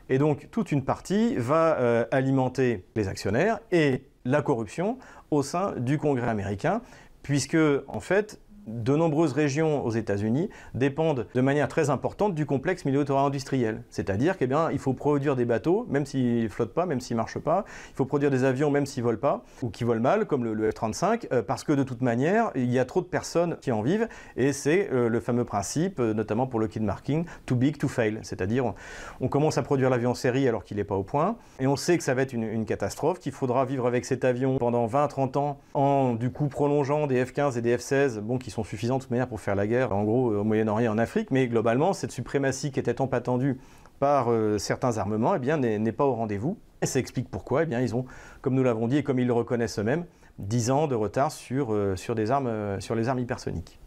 Et 0.10 0.18
donc 0.18 0.50
toute 0.52 0.72
une 0.72 0.84
partie 0.84 1.36
va 1.36 1.78
euh, 1.78 2.06
alimenter 2.12 2.84
les 2.96 3.08
actionnaires 3.08 3.60
et 3.72 4.04
la 4.26 4.42
corruption 4.42 4.98
au 5.32 5.44
sein 5.44 5.74
du 5.78 5.98
Congrès 5.98 6.28
américain, 6.28 6.82
puisque 7.22 7.58
en 7.88 8.00
fait 8.00 8.40
de 8.68 8.96
nombreuses 8.96 9.34
régions 9.34 9.86
aux 9.86 9.92
États-Unis 9.92 10.50
dépendent 10.74 11.28
de 11.34 11.42
manière 11.42 11.68
très 11.68 11.90
importante 11.90 12.34
du 12.36 12.46
complexe 12.46 12.86
militaire-industriel. 12.86 13.84
C'est-à-dire 13.90 14.38
qu'il 14.38 14.56
eh 14.72 14.78
faut 14.78 14.94
produire 14.94 15.36
des 15.36 15.46
bateaux, 15.46 15.86
même 15.90 16.06
s'ils 16.06 16.44
ne 16.44 16.48
flottent 16.48 16.74
pas, 16.74 16.86
même 16.86 17.00
s'ils 17.00 17.16
ne 17.16 17.22
marchent 17.22 17.40
pas. 17.40 17.66
Il 17.92 17.96
faut 17.96 18.06
produire 18.06 18.32
des 18.32 18.44
avions, 18.44 18.72
même 18.72 18.86
s'ils 18.86 19.04
ne 19.04 19.08
volent 19.08 19.20
pas, 19.20 19.44
ou 19.62 19.70
qui 19.70 19.84
volent 19.84 20.02
mal, 20.02 20.26
comme 20.26 20.44
le, 20.46 20.70
F-35, 20.70 21.28
euh, 21.32 21.42
parce 21.42 21.64
que 21.64 21.74
de 21.74 21.84
toute 21.84 22.02
manière, 22.02 22.52
il 22.56 22.72
y 22.72 22.80
a 22.80 22.86
trop 22.86 23.02
de 23.02 23.06
personnes 23.06 23.58
qui 23.62 23.72
en 23.72 23.82
vivent. 23.82 24.08
Et 24.38 24.54
c'est 24.54 24.90
euh, 24.92 25.10
le 25.10 25.20
fameux 25.20 25.46
principe, 25.46 26.00
euh, 26.00 26.14
notamment 26.14 26.48
pour 26.48 26.60
le 26.60 26.68
kid 26.68 26.84
marking, 26.84 27.26
too 27.46 27.56
big 27.56 27.78
to 27.78 27.88
fail. 27.88 28.20
C'est-à-dire, 28.22 28.74
on, 29.20 29.28
commence 29.28 29.58
à 29.58 29.64
produire 29.64 29.90
l'avion 29.90 30.12
en 30.12 30.16
série 30.16 30.48
alors 30.48 30.64
qu'il 30.64 30.78
n'est 30.78 30.84
pas 30.84 30.96
au 30.96 31.04
point. 31.04 31.38
Et 31.60 31.68
on 31.68 31.76
sait 31.76 31.98
que 31.98 32.04
ça 32.04 32.14
va 32.14 32.22
être 32.22 32.34
une, 32.34 32.44
une 32.44 32.66
catastrophe, 32.66 33.20
qu'il 33.20 33.32
faudra 33.32 33.66
vivre 33.66 33.88
avec 33.88 34.06
cet 34.06 34.24
avion 34.24 34.58
pendant 34.58 34.86
20-30 34.88 35.38
ans 35.38 35.60
en, 35.74 36.14
du 36.14 36.30
coup, 36.30 36.48
prolongeant 36.48 37.08
des 37.08 37.24
F-15 37.26 37.58
et 37.58 37.62
des 37.62 37.78
F-16, 37.78 38.20
bon, 38.20 38.38
qui 38.38 38.52
sont 38.54 38.64
suffisants 38.64 38.98
de 38.98 39.02
toute 39.02 39.12
manière 39.12 39.28
pour 39.28 39.42
faire 39.42 39.56
la 39.56 39.68
guerre, 39.68 39.92
en 39.92 40.04
gros, 40.04 40.34
au 40.34 40.44
Moyen-Orient 40.44 40.92
et 40.92 40.94
en 40.94 40.98
Afrique, 40.98 41.32
mais 41.32 41.48
globalement, 41.48 41.94
cette 41.94 42.12
suprématie 42.12 42.72
qui 42.72 42.80
était 42.80 42.94
tant 42.94 43.08
attendue 43.08 43.60
par 44.00 44.32
euh, 44.32 44.58
certains 44.58 44.98
armements, 44.98 45.36
eh 45.36 45.40
bien, 45.40 45.58
n'est 45.58 45.92
pas 45.92 46.06
au 46.06 46.14
rendez-vous. 46.14 46.58
Et 46.82 46.86
ça 46.86 47.00
explique 47.00 47.30
pourquoi, 47.30 47.64
eh 47.64 47.66
bien, 47.66 47.80
ils 47.80 47.96
ont, 47.96 48.06
comme 48.42 48.54
nous 48.54 48.64
l'avons 48.64 48.88
dit 48.88 48.98
et 48.98 49.04
comme 49.04 49.20
ils 49.20 49.28
le 49.28 49.34
reconnaissent 49.34 49.80
eux-mêmes, 49.80 50.06
10 50.40 50.72
ans 50.72 50.88
de 50.88 50.96
retard 50.96 51.32
sur, 51.32 51.74
euh, 51.74 51.96
sur, 51.96 52.14
des 52.14 52.30
armes, 52.30 52.48
euh, 52.48 52.80
sur 52.82 52.96
les 52.96 53.08
armes 53.08 53.20
hypersoniques. 53.20 53.80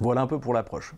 Voilà 0.00 0.22
un 0.22 0.26
peu 0.26 0.40
pour 0.40 0.52
l'approche. 0.52 0.94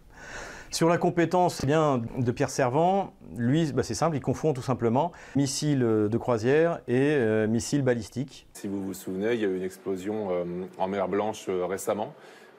Sur 0.70 0.88
la 0.88 0.96
compétence 0.96 1.60
eh 1.62 1.66
bien, 1.66 2.02
de 2.16 2.30
Pierre 2.32 2.48
Servant, 2.48 3.12
lui, 3.36 3.70
bah, 3.72 3.82
c'est 3.82 3.94
simple, 3.94 4.16
il 4.16 4.22
confond 4.22 4.54
tout 4.54 4.62
simplement 4.62 5.12
missiles 5.36 5.80
de 5.80 6.18
croisière 6.18 6.80
et 6.88 7.46
missiles 7.46 7.82
balistiques. 7.82 8.48
Si 8.54 8.66
vous 8.66 8.82
vous 8.82 8.94
souvenez, 8.94 9.34
il 9.34 9.40
y 9.40 9.44
a 9.44 9.48
eu 9.48 9.56
une 9.56 9.62
explosion 9.62 10.28
en 10.76 10.88
mer 10.88 11.06
Blanche 11.08 11.48
récemment 11.48 12.14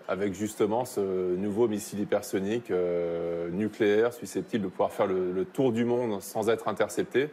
avec 0.08 0.34
justement 0.34 0.86
ce 0.86 1.36
nouveau 1.36 1.68
missile 1.68 2.00
hypersonique 2.00 2.72
euh, 2.72 3.50
nucléaire 3.50 4.14
susceptible 4.14 4.66
de 4.66 4.70
pouvoir 4.70 4.92
faire 4.92 5.08
le, 5.08 5.46
tour 5.46 5.72
du 5.72 5.86
monde 5.86 6.22
sans 6.22 6.50
être 6.50 6.68
intercepté. 6.68 7.30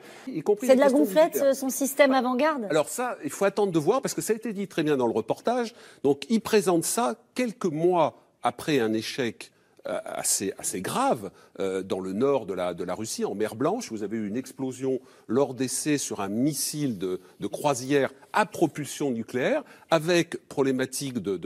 C'est 0.61 0.75
de 0.75 0.81
la 0.81 0.91
gonflette, 0.91 1.55
son 1.55 1.69
système 1.69 2.13
avant-garde 2.13 2.67
Alors 2.71 2.89
ça, 2.89 3.17
il 3.25 3.31
faut 3.31 3.45
attendre 3.45 3.73
de 3.73 3.79
voir 3.79 4.03
parce 4.03 4.15
que 4.15 4.21
ça 4.21 4.33
a 4.33 4.37
été 4.37 4.53
dit 4.53 4.69
très 4.69 4.83
bien 4.83 4.97
dans 4.97 5.07
le 5.07 5.13
reportage. 5.13 5.75
Donc 6.03 6.25
il 6.29 6.41
présente 6.41 6.85
ça 6.85 7.17
quelques 7.35 7.65
mois 7.65 8.15
après 8.43 8.81
un 8.81 8.93
échec 8.93 9.53
euh, 9.87 10.01
assez, 10.07 10.55
assez 10.57 10.81
grave 10.81 11.31
euh, 11.61 11.83
dans 11.83 12.01
le 12.01 12.15
nord 12.15 12.47
de 12.47 12.55
la, 12.55 12.73
de 12.73 12.85
la 12.85 12.95
Russie, 12.95 13.27
en 13.27 13.35
mer 13.35 13.55
Blanche. 13.55 13.91
Vous 13.91 14.03
avez 14.03 14.17
eu 14.17 14.27
une 14.27 14.37
explosion 14.37 14.99
lors 15.27 15.53
d'essais 15.53 15.99
sur 15.99 16.23
un 16.23 16.29
missile 16.29 16.97
de, 16.97 17.21
de 17.41 17.47
croisière 17.47 18.11
à 18.35 18.47
propulsion 18.47 19.11
nucléaire, 19.11 19.63
avec 19.91 20.47
problématique 20.49 21.21
de, 21.21 21.39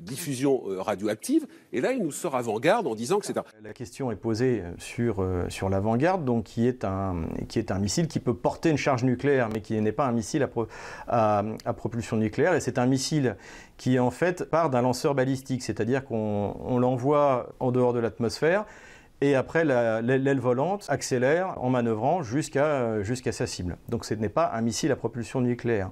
diffusion 0.00 0.62
euh, 0.68 0.80
radioactive. 0.80 1.46
Et 1.72 1.80
là, 1.80 1.92
il 1.92 2.02
nous 2.02 2.12
sort 2.12 2.36
avant-garde 2.36 2.86
en 2.86 2.94
disant 2.94 3.18
que 3.18 3.26
c'est 3.26 3.36
un... 3.36 3.44
La 3.62 3.72
question 3.72 4.10
est 4.12 4.16
posée 4.16 4.62
sur, 4.78 5.20
euh, 5.20 5.46
sur 5.48 5.68
l'avant-garde, 5.68 6.24
donc 6.24 6.44
qui 6.44 6.66
est, 6.66 6.84
un, 6.84 7.26
qui 7.48 7.58
est 7.58 7.70
un 7.70 7.78
missile 7.78 8.06
qui 8.08 8.20
peut 8.20 8.34
porter 8.34 8.70
une 8.70 8.76
charge 8.76 9.04
nucléaire, 9.04 9.48
mais 9.52 9.60
qui 9.60 9.78
n'est 9.80 9.92
pas 9.92 10.06
un 10.06 10.12
missile 10.12 10.48
à, 11.08 11.42
propulsion 11.76 12.16
nucléaire. 12.16 12.54
Et 12.54 12.60
c'est 12.60 12.78
un 12.78 12.86
missile 12.86 13.36
qui, 13.76 13.98
en 13.98 14.10
fait, 14.10 14.44
part 14.44 14.70
d'un 14.70 14.82
lanceur 14.82 15.14
balistique, 15.14 15.62
c'est-à-dire 15.62 16.04
qu'on 16.04 16.78
l'envoie 16.78 17.50
en 17.60 17.72
dehors 17.72 17.92
de 17.92 17.98
l'atmosphère 17.98 18.64
et 19.20 19.34
après, 19.34 19.64
l'aile 19.64 20.40
volante 20.40 20.86
accélère 20.88 21.54
en 21.62 21.70
manœuvrant 21.70 22.22
jusqu'à 22.22 23.02
jusqu'à 23.02 23.32
sa 23.32 23.46
cible. 23.46 23.76
Donc 23.88 24.04
ce 24.04 24.14
n'est 24.14 24.28
pas 24.28 24.52
un 24.54 24.60
missile 24.60 24.92
à 24.92 24.96
propulsion 24.96 25.40
nucléaire. 25.40 25.90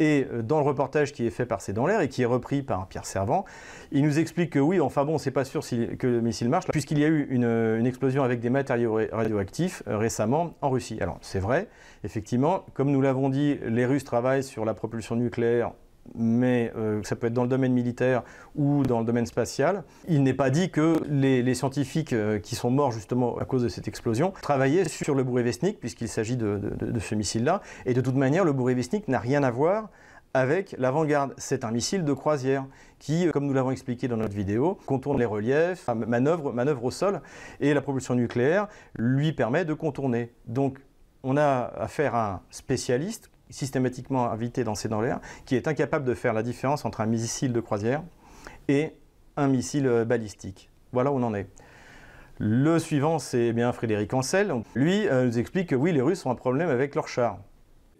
Et 0.00 0.26
euh, 0.32 0.42
dans 0.42 0.58
le 0.58 0.64
reportage 0.64 1.12
qui 1.12 1.24
est 1.24 1.30
fait 1.30 1.46
par 1.46 1.60
C'est 1.60 1.72
dans 1.72 1.86
l'air 1.86 2.00
et 2.00 2.08
qui 2.08 2.22
est 2.22 2.26
repris 2.26 2.62
par 2.62 2.88
Pierre 2.88 3.06
Servant, 3.06 3.44
il 3.92 4.02
nous 4.02 4.18
explique 4.18 4.50
que 4.50 4.58
oui, 4.58 4.80
enfin 4.80 5.04
bon, 5.04 5.18
c'est 5.18 5.30
pas 5.30 5.44
sûr 5.44 5.62
que 5.62 6.06
le 6.06 6.20
missile 6.20 6.48
marche, 6.48 6.66
puisqu'il 6.66 6.98
y 6.98 7.04
a 7.04 7.08
eu 7.08 7.28
une, 7.30 7.44
une, 7.44 7.86
explosion 7.86 8.24
avec 8.24 8.40
des 8.40 8.50
matériaux 8.50 8.98
radioactifs 9.12 9.84
euh, 9.86 9.96
récemment 9.96 10.54
en 10.60 10.70
Russie. 10.70 10.98
Alors 11.00 11.18
c'est 11.20 11.38
vrai, 11.38 11.68
effectivement, 12.02 12.64
comme 12.74 12.90
nous 12.90 13.00
l'avons 13.00 13.28
dit, 13.28 13.58
les 13.64 13.86
Russes 13.86 14.04
travaillent 14.04 14.42
sur 14.42 14.64
la 14.64 14.74
propulsion 14.74 15.14
nucléaire 15.14 15.70
mais 16.14 16.72
euh, 16.76 17.02
ça 17.02 17.16
peut 17.16 17.26
être 17.26 17.32
dans 17.32 17.42
le 17.42 17.48
domaine 17.48 17.72
militaire 17.72 18.22
ou 18.54 18.82
dans 18.82 19.00
le 19.00 19.04
domaine 19.04 19.26
spatial. 19.26 19.84
Il 20.08 20.22
n'est 20.22 20.34
pas 20.34 20.50
dit 20.50 20.70
que 20.70 20.96
les, 21.08 21.54
scientifiques 21.54 22.12
euh, 22.12 22.38
qui 22.38 22.54
sont 22.54 22.70
morts 22.70 22.92
justement 22.92 23.38
à 23.38 23.44
cause 23.44 23.62
de 23.62 23.68
cette 23.68 23.88
explosion 23.88 24.32
travaillaient 24.42 24.88
sur 24.88 25.14
le 25.14 25.22
Bourrevestnik, 25.22 25.80
puisqu'il 25.80 26.08
s'agit 26.08 26.36
de, 26.36 26.60
ce 27.00 27.14
missile-là. 27.14 27.62
Et 27.86 27.94
de 27.94 28.00
toute 28.00 28.16
manière, 28.16 28.44
le 28.44 28.52
Bourrevestnik 28.52 29.08
n'a 29.08 29.18
rien 29.18 29.42
à 29.42 29.50
voir 29.50 29.90
avec 30.34 30.74
l'avant-garde. 30.78 31.32
C'est 31.38 31.64
un 31.64 31.70
missile 31.70 32.04
de 32.04 32.12
croisière 32.12 32.66
qui, 32.98 33.28
comme 33.32 33.46
nous 33.46 33.52
l'avons 33.52 33.70
expliqué 33.70 34.08
dans 34.08 34.16
notre 34.16 34.34
vidéo, 34.34 34.78
contourne 34.86 35.18
les 35.18 35.24
reliefs, 35.24 35.88
manœuvre, 35.88 36.52
manœuvre 36.52 36.84
au 36.84 36.90
sol, 36.90 37.20
et 37.60 37.72
la 37.72 37.80
propulsion 37.80 38.14
nucléaire 38.14 38.66
lui 38.96 39.32
permet 39.32 39.64
de 39.64 39.74
contourner. 39.74 40.32
Donc 40.46 40.78
on 41.22 41.36
a 41.36 41.72
affaire 41.76 42.14
à 42.14 42.32
un 42.32 42.40
spécialiste 42.50 43.30
systématiquement 43.50 44.30
invité 44.30 44.64
dans 44.64 44.74
ces 44.74 44.88
dans 44.88 45.00
l'air, 45.00 45.20
qui 45.44 45.56
est 45.56 45.68
incapable 45.68 46.04
de 46.04 46.14
faire 46.14 46.32
la 46.32 46.42
différence 46.42 46.84
entre 46.84 47.00
un 47.00 47.06
missile 47.06 47.52
de 47.52 47.60
croisière 47.60 48.02
et 48.68 48.94
un 49.36 49.48
missile 49.48 49.86
euh, 49.86 50.04
balistique. 50.04 50.70
Voilà 50.92 51.12
où 51.12 51.16
on 51.16 51.22
en 51.22 51.34
est. 51.34 51.48
Le 52.38 52.78
suivant, 52.78 53.18
c'est 53.18 53.52
bien 53.52 53.72
Frédéric 53.72 54.12
Ancel. 54.12 54.52
Lui 54.74 55.06
euh, 55.08 55.26
nous 55.26 55.38
explique 55.38 55.68
que 55.68 55.74
oui, 55.74 55.92
les 55.92 56.02
Russes 56.02 56.26
ont 56.26 56.30
un 56.30 56.36
problème 56.36 56.68
avec 56.68 56.94
leurs 56.94 57.08
chars 57.08 57.38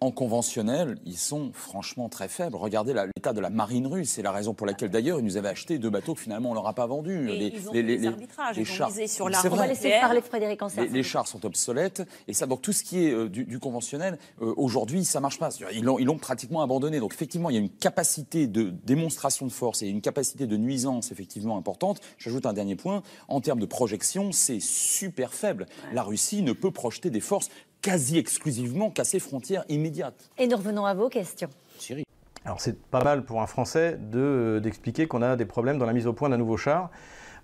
en 0.05 0.11
conventionnel, 0.11 0.97
ils 1.05 1.17
sont 1.17 1.51
franchement 1.53 2.09
très 2.09 2.27
faibles. 2.27 2.55
Regardez 2.55 2.93
l'état 2.93 3.33
de 3.33 3.41
la 3.41 3.49
marine 3.49 3.87
russe. 3.87 4.11
C'est 4.11 4.21
la 4.21 4.31
raison 4.31 4.53
pour 4.53 4.67
laquelle, 4.67 4.89
d'ailleurs, 4.89 5.19
ils 5.19 5.25
nous 5.25 5.37
avaient 5.37 5.49
acheté 5.49 5.79
deux 5.79 5.89
bateaux 5.89 6.13
que 6.13 6.21
finalement 6.21 6.51
on 6.51 6.53
leur 6.53 6.67
a 6.67 6.73
pas 6.73 6.85
vendus. 6.85 7.25
les, 7.25 7.47
ils 7.47 7.69
ont 7.69 7.73
les, 7.73 7.81
les, 7.81 8.07
arbitrages, 8.07 8.57
ils 8.57 8.65
chars. 8.65 8.91
sur 9.07 9.29
la 9.29 9.41
On 9.45 9.55
va 9.55 9.67
laisser 9.67 9.89
parler 9.99 10.21
Frédéric 10.21 10.61
Les, 10.77 10.87
les, 10.87 11.03
chars 11.03 11.27
sont 11.27 11.43
obsolètes. 11.45 12.03
Et 12.27 12.33
ça, 12.33 12.45
donc 12.45 12.61
tout 12.61 12.71
ce 12.71 12.83
qui 12.83 13.05
est 13.05 13.11
euh, 13.11 13.29
du, 13.29 13.59
conventionnel, 13.59 14.19
euh, 14.41 14.53
aujourd'hui, 14.57 15.05
ça 15.05 15.19
marche 15.19 15.39
pas. 15.39 15.49
Ils 15.73 15.83
l'ont, 15.83 15.97
ils 15.97 16.05
l'ont 16.05 16.17
pratiquement 16.17 16.61
abandonné. 16.61 16.99
Donc 16.99 17.13
effectivement, 17.13 17.49
il 17.49 17.53
y 17.53 17.59
a 17.59 17.61
une 17.61 17.69
capacité 17.69 18.45
de 18.45 18.69
démonstration 18.69 19.47
de 19.47 19.51
force 19.51 19.81
et 19.81 19.87
une 19.87 20.01
capacité 20.01 20.45
de 20.45 20.57
nuisance 20.57 21.11
effectivement 21.11 21.57
importante. 21.57 21.99
J'ajoute 22.19 22.45
un 22.45 22.53
dernier 22.53 22.75
point. 22.75 23.01
En 23.27 23.41
termes 23.41 23.59
de 23.59 23.65
projection, 23.65 24.31
c'est 24.31 24.61
super 24.61 25.33
faible. 25.33 25.65
La 25.93 26.03
Russie 26.03 26.43
ne 26.43 26.53
peut 26.53 26.71
projeter 26.71 27.09
des 27.09 27.21
forces 27.21 27.49
quasi 27.85 28.17
exclusivement 28.17 28.89
qu'à 28.89 29.03
ses 29.03 29.19
frontières 29.19 29.63
immédiates. 29.69 30.31
Et 30.39 30.47
nous 30.47 30.57
revenons 30.57 30.87
à 30.87 30.95
vos 30.95 31.07
questions. 31.07 31.49
Syrie. 31.77 32.03
Alors 32.43 32.59
c'est 32.59 32.81
pas 32.81 33.03
mal 33.03 33.23
pour 33.25 33.43
un 33.43 33.45
Français 33.45 33.99
de, 34.01 34.59
d'expliquer 34.63 35.05
qu'on 35.05 35.21
a 35.21 35.35
des 35.35 35.45
problèmes 35.45 35.77
dans 35.77 35.85
la 35.85 35.93
mise 35.93 36.07
au 36.07 36.13
point 36.13 36.29
d'un 36.29 36.37
nouveau 36.37 36.57
char. 36.57 36.89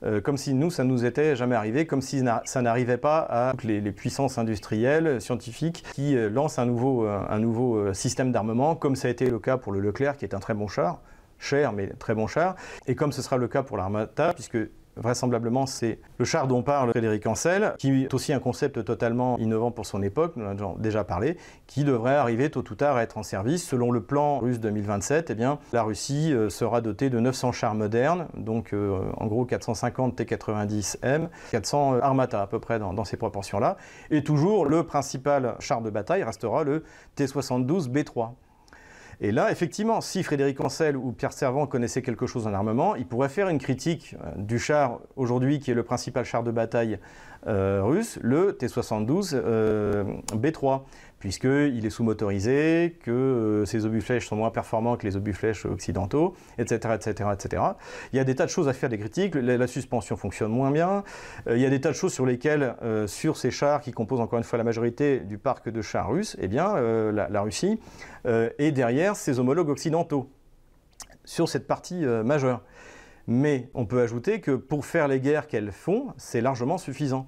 Euh, 0.04 0.20
comme 0.20 0.38
si 0.38 0.56
nous, 0.56 0.72
ça 0.72 0.84
ne 0.84 0.90
nous 0.90 1.06
était 1.06 1.36
jamais 1.36 1.54
arrivé, 1.56 1.86
comme 1.86 2.02
si 2.02 2.24
ça 2.46 2.62
n'arrivait 2.64 2.98
pas 2.98 3.20
à 3.20 3.54
les, 3.64 3.82
les, 3.82 3.92
puissances 3.92 4.40
industrielles, 4.40 5.22
scientifiques, 5.22 5.84
qui 5.94 6.18
euh, 6.18 6.28
lancent 6.28 6.58
un 6.58 6.66
nouveau, 6.66 7.06
euh, 7.06 7.20
un 7.30 7.38
nouveau 7.38 7.94
système 7.94 8.32
d'armement, 8.32 8.76
comme 8.76 8.96
ça 8.96 9.10
a 9.10 9.12
été 9.12 9.30
le 9.30 9.38
cas 9.38 9.58
pour 9.58 9.72
le 9.72 9.80
Leclerc, 9.80 10.18
qui 10.18 10.26
est 10.26 10.34
un 10.34 10.40
très 10.40 10.56
bon 10.56 10.68
char, 10.68 11.02
cher 11.38 11.72
mais 11.72 11.86
très 12.00 12.16
bon 12.16 12.26
char, 12.26 12.56
et 12.88 12.96
comme 12.96 13.12
ce 13.12 13.22
sera 13.22 13.38
le 13.38 13.48
cas 13.48 13.62
pour 13.62 13.78
l'Armata, 13.78 14.34
puisque 14.34 14.58
Vraisemblablement, 14.98 15.66
c'est 15.66 16.00
le 16.18 16.26
char 16.26 16.48
dont 16.48 16.64
parle 16.64 16.92
Frédéric 16.92 17.26
Ancel, 17.26 17.74
qui 17.78 18.04
est 18.04 18.14
aussi 18.14 18.34
un 18.34 18.40
concept 18.40 18.84
totalement 18.84 19.38
innovant 19.38 19.72
pour 19.72 19.86
son 19.86 20.02
époque, 20.02 20.34
nous 20.36 20.46
en 20.46 20.50
avons 20.50 20.76
déjà 20.78 21.04
parlé, 21.04 21.38
qui 21.68 21.84
devrait 21.84 22.16
arriver 22.16 22.50
tôt 22.50 22.64
ou 22.70 22.76
tard 22.76 22.98
à 22.98 23.04
être 23.04 23.18
en 23.18 23.24
service. 23.24 23.66
Selon 23.66 23.92
le 23.92 24.02
plan 24.02 24.40
russe 24.40 24.60
2027, 24.60 25.30
eh 25.30 25.36
bien, 25.36 25.60
la 25.72 25.84
Russie 25.84 26.34
euh, 26.34 26.50
sera 26.50 26.82
dotée 26.82 27.10
de 27.10 27.20
900 27.20 27.52
chars 27.52 27.76
modernes, 27.76 28.28
donc 28.36 28.74
euh, 28.74 29.00
en 29.18 29.28
gros 29.28 29.46
450 29.46 30.16
T-90M, 30.18 31.30
400 31.52 32.00
Armata 32.02 32.42
à 32.42 32.48
peu 32.48 32.60
près 32.60 32.80
dans, 32.80 32.94
dans 32.94 33.06
ces 33.06 33.18
proportions-là. 33.18 33.78
Et 34.10 34.24
toujours, 34.24 34.66
le 34.66 34.84
principal 34.84 35.56
char 35.60 35.82
de 35.82 35.90
bataille 35.90 36.24
restera 36.24 36.64
le 36.64 36.84
T-72B3. 37.16 38.32
Et 39.24 39.32
là, 39.32 39.52
effectivement, 39.52 40.02
si 40.02 40.24
Frédéric 40.24 40.60
Ancel 40.62 40.98
ou 40.98 41.12
Pierre 41.12 41.32
Servant 41.32 41.68
connaissaient 41.68 42.02
quelque 42.02 42.26
chose 42.26 42.48
en 42.48 42.54
armement, 42.56 42.96
ils 42.96 43.06
pourraient 43.06 43.30
faire 43.30 43.50
une 43.50 43.60
critique 43.60 44.16
euh, 44.16 44.32
du 44.36 44.58
char 44.58 45.00
aujourd'hui, 45.16 45.60
qui 45.60 45.70
est 45.70 45.76
le 45.76 45.84
principal 45.84 46.26
char 46.26 46.42
de 46.42 46.50
bataille 46.50 46.98
euh, 47.46 47.84
russe, 47.84 48.18
le 48.24 48.58
T-72 48.58 49.34
euh, 49.34 50.04
B3 50.34 50.82
puisqu'il 51.22 51.86
est 51.86 51.90
sous-motorisé, 51.92 52.98
que 53.04 53.12
euh, 53.12 53.66
ses 53.66 53.86
obus-flèches 53.86 54.28
sont 54.28 54.36
moins 54.36 54.50
performants 54.50 54.98
que 54.98 55.06
les 55.06 55.16
obus-flèches 55.16 55.68
occidentaux, 55.68 56.36
etc., 56.58 56.96
etc., 56.96 57.30
etc. 57.32 57.64
Il 58.12 58.18
y 58.18 58.20
a 58.20 58.24
des 58.24 58.34
tas 58.36 58.46
de 58.46 58.50
choses 58.50 58.68
à 58.68 58.74
faire 58.74 58.90
des 58.90 58.98
critiques, 58.98 59.36
la, 59.36 59.68
suspension 59.68 60.18
fonctionne 60.18 60.52
moins 60.52 60.72
bien, 60.72 61.04
euh, 61.48 61.56
il 61.56 61.62
y 61.62 61.66
a 61.66 61.70
des 61.70 61.80
tas 61.80 61.90
de 61.90 61.96
choses 61.96 62.12
sur 62.12 62.26
lesquelles, 62.26 62.76
euh, 62.82 63.06
sur 63.06 63.38
ces 63.38 63.52
chars 63.52 63.82
qui 63.82 63.92
composent 63.92 64.20
encore 64.20 64.40
une 64.40 64.44
fois 64.44 64.58
la 64.58 64.64
majorité 64.64 65.20
du 65.20 65.38
parc 65.38 65.70
de 65.70 65.82
chars 65.84 66.10
russes, 66.10 66.36
eh 66.42 66.48
bien, 66.48 66.74
la, 67.12 67.30
la, 67.30 67.42
Russie 67.42 67.80
est 68.26 68.72
derrière 68.72 69.16
ses 69.16 69.40
homologues 69.40 69.70
occidentaux, 69.70 70.30
sur 71.24 71.48
cette 71.48 71.68
partie 71.68 72.04
majeure. 72.04 72.62
Mais 73.28 73.70
on 73.76 73.86
peut 73.86 74.02
ajouter 74.02 74.42
que 74.42 74.52
pour 74.52 74.86
faire 74.86 75.08
les 75.08 75.20
guerres 75.20 75.48
qu'elles 75.48 75.72
font, 75.72 76.14
c'est 76.18 76.42
largement 76.42 76.80
suffisant 76.80 77.28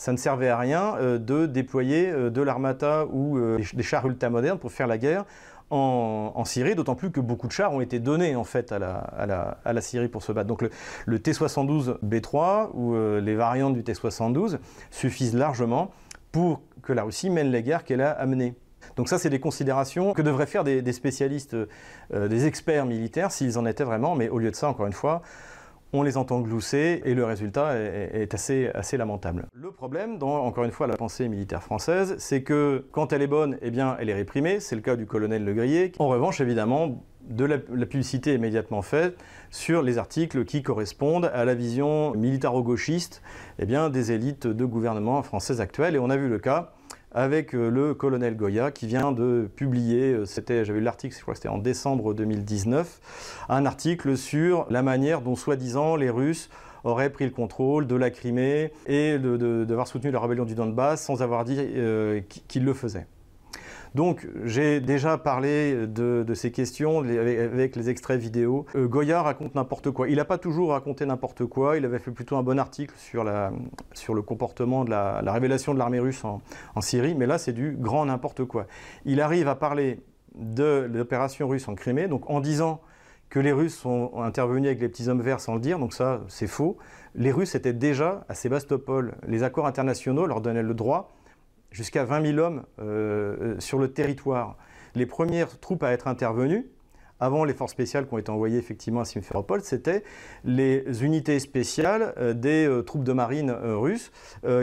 ça 0.00 0.12
ne 0.12 0.16
servait 0.16 0.48
à 0.48 0.56
rien 0.56 0.96
euh, 0.96 1.18
de 1.18 1.44
déployer 1.44 2.08
euh, 2.08 2.30
de 2.30 2.40
l'armata 2.40 3.04
ou 3.12 3.36
euh, 3.36 3.58
des 3.74 3.82
chars 3.82 4.06
ultramodernes 4.06 4.58
pour 4.58 4.72
faire 4.72 4.86
la 4.86 4.96
guerre 4.96 5.26
en, 5.68 6.42
Syrie, 6.46 6.74
d'autant 6.74 6.96
plus 6.96 7.12
que 7.12 7.20
beaucoup 7.20 7.46
de 7.46 7.52
chars 7.52 7.72
ont 7.72 7.80
été 7.80 8.00
donnés 8.00 8.34
en 8.34 8.42
fait 8.42 8.72
à 8.72 8.78
la, 8.80 9.80
Syrie 9.80 10.08
pour 10.08 10.24
se 10.24 10.32
battre. 10.32 10.48
Donc 10.48 10.68
le, 11.06 11.18
T-72 11.20 11.98
B3 12.04 12.70
ou 12.74 12.96
les 13.20 13.36
variantes 13.36 13.74
du 13.74 13.84
T-72 13.84 14.58
suffisent 14.90 15.36
largement 15.36 15.92
pour 16.32 16.60
que 16.82 16.92
la 16.92 17.04
Russie 17.04 17.30
mène 17.30 17.52
les 17.52 17.62
guerres 17.62 17.84
qu'elle 17.84 18.00
a 18.00 18.10
amenées. 18.10 18.56
Donc 18.96 19.08
ça, 19.08 19.16
c'est 19.16 19.30
des 19.30 19.38
considérations 19.38 20.12
que 20.12 20.22
devraient 20.22 20.46
faire 20.46 20.64
des, 20.64 20.92
spécialistes, 20.92 21.54
des 22.12 22.46
experts 22.46 22.84
militaires, 22.84 23.30
s'ils 23.30 23.56
en 23.56 23.64
étaient 23.64 23.84
vraiment, 23.84 24.16
mais 24.16 24.28
au 24.28 24.40
lieu 24.40 24.50
de 24.50 24.56
ça, 24.56 24.68
encore 24.68 24.86
une 24.86 24.92
fois, 24.92 25.22
on 25.92 26.02
les 26.02 26.16
entend 26.16 26.40
glousser 26.40 27.02
et 27.04 27.14
le 27.14 27.24
résultat 27.24 27.76
est, 27.76 28.34
assez, 28.34 28.96
lamentable. 28.96 29.46
Le 29.52 29.72
problème, 29.72 30.18
dans 30.18 30.44
encore 30.44 30.64
une 30.64 30.70
fois 30.70 30.86
la 30.86 30.96
pensée 30.96 31.28
militaire 31.28 31.62
française, 31.62 32.16
c'est 32.18 32.42
que 32.42 32.86
quand 32.92 33.12
elle 33.12 33.22
est 33.22 33.26
bonne, 33.26 33.58
eh 33.62 33.70
bien, 33.70 33.96
elle 33.98 34.08
est 34.08 34.14
réprimée. 34.14 34.60
C'est 34.60 34.76
le 34.76 34.82
cas 34.82 34.96
du 34.96 35.06
colonel 35.06 35.44
Le 35.44 35.52
Grillet. 35.52 35.92
En 35.98 36.08
revanche, 36.08 36.40
évidemment, 36.40 37.02
de 37.28 37.44
la, 37.44 37.58
publicité 37.58 38.34
immédiatement 38.34 38.82
faite 38.82 39.18
sur 39.50 39.82
les 39.82 39.98
articles 39.98 40.44
qui 40.44 40.62
correspondent 40.62 41.30
à 41.32 41.44
la 41.44 41.54
vision 41.54 42.12
militaro-gauchiste 42.14 43.22
eh 43.58 43.66
des 43.66 44.12
élites 44.12 44.46
de 44.46 44.64
gouvernement 44.64 45.22
françaises 45.22 45.60
actuelles. 45.60 45.96
Et 45.96 45.98
on 45.98 46.10
a 46.10 46.16
vu 46.16 46.28
le 46.28 46.38
cas 46.38 46.72
avec 47.12 47.54
euh, 47.54 47.70
le 47.70 47.94
colonel 47.94 48.36
Goya 48.36 48.70
qui 48.70 48.86
vient 48.86 49.12
de 49.12 49.48
publier, 49.56 50.12
euh, 50.12 50.24
c'était, 50.24 50.64
j'avais 50.64 50.78
lu 50.78 50.84
l'article, 50.84 51.14
je 51.16 51.22
crois 51.22 51.34
que 51.34 51.38
c'était 51.38 51.48
en 51.48 51.58
décembre 51.58 52.14
2019, 52.14 53.46
un 53.48 53.66
article 53.66 54.16
sur 54.16 54.66
la 54.70 54.82
manière 54.82 55.20
dont 55.20 55.36
soi-disant 55.36 55.96
les 55.96 56.10
Russes 56.10 56.50
auraient 56.84 57.10
pris 57.10 57.24
le 57.24 57.30
contrôle 57.30 57.86
de 57.86 57.94
la 57.94 58.10
Crimée 58.10 58.72
et 58.86 59.18
d'avoir 59.18 59.86
soutenu 59.86 60.10
la 60.10 60.20
rébellion 60.20 60.44
du 60.44 60.54
Donbass 60.54 61.02
sans 61.02 61.22
avoir 61.22 61.44
dit 61.44 61.56
euh, 61.58 62.20
qu'ils 62.48 62.64
le 62.64 62.72
faisaient. 62.72 63.06
Donc 63.94 64.28
j'ai 64.44 64.80
déjà 64.80 65.18
parlé 65.18 65.86
de, 65.86 66.24
ces 66.34 66.52
questions 66.52 67.00
avec, 67.00 67.76
les 67.76 67.88
extraits 67.90 68.20
vidéo. 68.20 68.66
Euh, 68.76 68.86
Goya 68.86 69.22
raconte 69.22 69.54
n'importe 69.54 69.90
quoi. 69.90 70.08
Il 70.08 70.16
n'a 70.16 70.24
pas 70.24 70.38
toujours 70.38 70.70
raconté 70.70 71.06
n'importe 71.06 71.44
quoi. 71.46 71.76
Il 71.76 71.84
avait 71.84 71.98
fait 71.98 72.12
plutôt 72.12 72.36
un 72.36 72.42
bon 72.42 72.58
article 72.58 72.94
sur, 72.96 73.24
le 73.24 74.22
comportement 74.22 74.84
de 74.84 74.90
la, 74.90 75.32
révélation 75.32 75.74
de 75.74 75.78
l'armée 75.78 76.00
russe 76.00 76.24
en, 76.24 76.40
Syrie, 76.80 77.14
mais 77.14 77.26
là 77.26 77.38
c'est 77.38 77.52
du 77.52 77.76
grand 77.78 78.06
n'importe 78.06 78.44
quoi. 78.44 78.66
Il 79.04 79.20
arrive 79.20 79.48
à 79.48 79.54
parler 79.54 80.00
de 80.34 80.88
l'opération 80.92 81.48
russe 81.48 81.68
en 81.68 81.74
Crimée, 81.74 82.08
donc 82.08 82.30
en 82.30 82.40
disant 82.40 82.80
que 83.28 83.38
les 83.38 83.52
Russes 83.52 83.76
sont 83.76 84.12
intervenus 84.16 84.66
avec 84.66 84.80
les 84.80 84.88
petits 84.88 85.08
hommes 85.08 85.20
verts 85.20 85.40
sans 85.40 85.54
le 85.54 85.60
dire, 85.60 85.78
donc 85.78 85.92
ça 85.92 86.20
c'est 86.28 86.46
faux. 86.48 86.78
Les 87.14 87.30
Russes 87.30 87.54
étaient 87.54 87.72
déjà 87.72 88.24
à 88.28 88.34
Sébastopol. 88.34 89.14
Les 89.26 89.42
accords 89.42 89.66
internationaux 89.66 90.26
leur 90.26 90.40
donnaient 90.40 90.62
le 90.62 90.74
droit 90.74 91.12
jusqu'à 91.70 92.04
20 92.04 92.34
000 92.34 92.38
hommes 92.38 92.64
euh, 92.80 93.36
euh, 93.40 93.60
sur 93.60 93.78
le 93.78 93.92
territoire. 93.92 94.56
Les 94.94 95.06
premières 95.06 95.58
troupes 95.60 95.82
à 95.82 95.92
être 95.92 96.08
intervenues, 96.08 96.66
avant 97.20 97.44
les 97.44 97.52
forces 97.52 97.72
spéciales 97.72 98.06
qui 98.08 98.14
ont 98.14 98.18
été 98.18 98.30
envoyées 98.30 98.58
effectivement 98.58 99.00
à 99.00 99.04
Simferopol, 99.04 99.60
c'était 99.62 100.02
les 100.44 101.04
unités 101.04 101.38
spéciales 101.38 102.14
euh, 102.18 102.32
des 102.32 102.82
troupes 102.86 103.04
de 103.04 103.12
marine 103.12 103.50
russes 103.50 104.10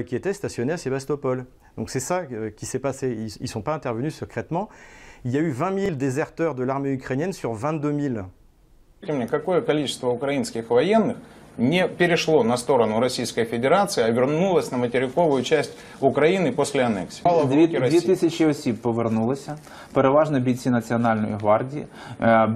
qui 0.07 0.15
étaient 0.15 0.33
stationnées 0.33 0.73
à 0.73 0.77
Sébastopol. 0.77 1.45
Donc 1.77 1.91
c'est 1.91 1.99
ça 1.99 2.23
qui 2.55 2.65
s'est 2.65 2.79
passé. 2.79 3.15
Ils 3.39 3.43
ne 3.43 3.47
sont 3.47 3.61
pas 3.61 3.75
intervenus 3.75 4.15
secrètement. 4.15 4.69
Il 5.25 5.31
y 5.31 5.37
a 5.37 5.41
eu 5.41 5.51
20 5.51 5.79
000 5.79 5.95
déserteurs 5.95 6.55
de 6.55 6.63
l'armée 6.63 6.91
ukrainienne 6.91 7.33
sur 7.33 7.53
22 7.53 7.99
000. 7.99 8.15
Не 11.57 11.87
перешло 11.87 12.43
на 12.43 12.57
сторону 12.57 12.99
Российской 12.99 13.45
Федерации, 13.45 14.03
а 14.03 14.11
вернулось 14.11 14.71
на 14.71 14.77
материковую 14.77 15.43
часть 15.43 15.71
України 15.99 16.51
після 16.51 16.81
анексії. 16.85 17.45
Дві, 17.45 17.67
дві 17.67 18.01
тисячі 18.01 18.45
осіб 18.45 18.75
повернулися, 18.75 19.57
переважно 19.93 20.39
бійці 20.39 20.69
Національної 20.69 21.33
гвардії. 21.33 21.85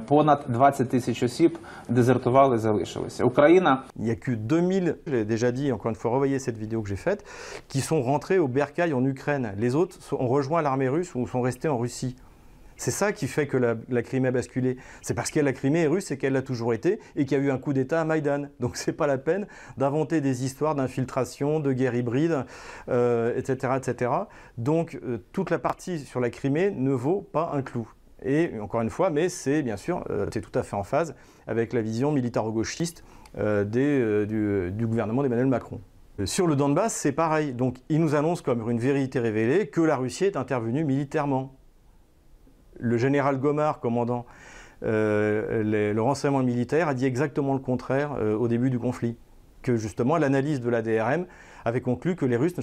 Понад 0.08 0.46
20 0.48 0.90
тисяч 0.90 1.24
осіб 1.24 1.58
дезертували, 1.90 2.58
залишилися. 2.60 3.24
Україна... 3.26 3.84
Il 4.00 4.04
n'y 4.04 4.12
a 4.12 4.16
que 4.16 4.36
2000, 4.36 4.96
j'ai 5.06 5.26
déjà 5.26 5.52
dit, 5.52 5.72
encore 5.72 5.90
une 5.90 5.96
fois, 5.96 6.12
revoyez 6.12 6.40
cette 6.40 6.58
vidéo 6.58 6.82
que 6.82 6.90
j'ai 6.90 6.96
faite, 6.96 7.26
qui 7.68 7.82
sont 7.82 8.02
rentrés 8.02 8.40
au 8.40 8.48
Bercail 8.48 8.94
en 8.94 9.06
Ukraine. 9.06 9.52
Les 9.58 9.76
autres 9.76 9.98
ont 10.12 10.28
rejoint 10.28 10.62
l'armée 10.62 10.90
russe 10.90 11.14
ou 11.16 11.28
sont 11.28 11.42
restés 11.42 11.68
en 11.68 11.78
Russie. 11.78 12.16
C'est 12.82 12.90
ça 12.90 13.12
qui 13.12 13.28
fait 13.28 13.46
que 13.46 13.58
la, 13.58 14.02
Crimée 14.02 14.30
a 14.30 14.32
basculé. 14.32 14.76
C'est 15.04 15.14
parce 15.14 15.30
que 15.30 15.40
la 15.40 15.54
Crimée 15.54 15.82
est 15.82 15.88
russe 15.88 16.10
et 16.10 16.18
qu'elle 16.18 16.34
l'a 16.34 16.42
toujours 16.42 16.74
été 16.74 17.00
et 17.16 17.26
qu'il 17.26 17.38
y 17.38 17.40
a 17.40 17.44
eu 17.44 17.52
un 17.52 17.60
coup 17.60 17.74
d'État 17.74 18.02
à 18.02 18.06
Maïdan. 18.06 18.48
Donc 18.60 18.76
c'est 18.76 18.94
pas 18.94 19.06
la 19.06 19.20
peine 19.20 19.46
d'inventer 19.78 20.20
des 20.20 20.44
histoires 20.44 20.74
d'infiltration, 20.74 21.60
de 21.60 21.74
guerre 21.74 21.94
hybride, 21.94 22.44
euh, 22.90 23.38
etc., 23.38 23.74
etc. 23.78 24.12
Donc 24.58 25.00
euh, 25.04 25.20
toute 25.32 25.52
la 25.52 25.60
partie 25.60 26.00
sur 26.00 26.20
la 26.20 26.32
Crimée 26.32 26.72
ne 26.72 26.92
vaut 26.92 27.22
pas 27.22 27.52
un 27.54 27.62
clou. 27.62 27.88
Et 28.26 28.50
encore 28.60 28.82
une 28.82 28.90
fois, 28.90 29.12
mais 29.12 29.30
c'est 29.30 29.62
bien 29.62 29.78
sûr, 29.78 30.04
euh, 30.10 30.26
tout 30.26 30.60
à 30.60 30.64
fait 30.64 30.76
en 30.76 30.84
phase 30.84 31.14
avec 31.46 31.74
la 31.74 31.84
vision 31.84 32.12
militaro-gauchiste 32.12 33.04
du, 33.38 34.26
du 34.26 34.88
gouvernement 34.88 35.22
d'Emmanuel 35.22 35.46
Macron. 35.46 35.82
Sur 36.26 36.48
le 36.48 36.56
Donbass, 36.56 36.96
c'est 36.96 37.12
pareil. 37.12 37.54
Donc, 37.54 37.78
il 37.90 38.02
nous 38.02 38.16
annonce 38.16 38.42
comme 38.42 38.68
une 38.72 38.80
vérité 38.80 39.20
révélée 39.20 39.68
que 39.68 39.82
la 39.82 39.98
Russie 39.98 40.26
est 40.26 40.36
intervenue 40.36 40.84
militairement 40.84 41.61
le 42.80 42.98
général 42.98 43.40
Gomard, 43.40 43.80
commandant 43.80 44.26
euh, 44.84 45.94
le 45.94 46.02
renseignement 46.02 46.44
militaire, 46.44 46.88
a 46.88 46.94
dit 46.94 47.06
exactement 47.06 47.54
le 47.54 47.60
contraire 47.60 48.16
euh, 48.20 48.36
au 48.36 48.48
début 48.48 48.70
du 48.70 48.80
conflit. 48.80 49.16
Que 49.62 49.76
justement, 49.78 50.18
l'analyse 50.18 50.60
de 50.60 50.70
la 50.70 50.82
DRM 50.82 51.28
avait 51.66 51.82
conclu 51.82 52.16
que 52.16 52.26
les 52.26 52.36
Russes 52.36 52.58
ne 52.58 52.62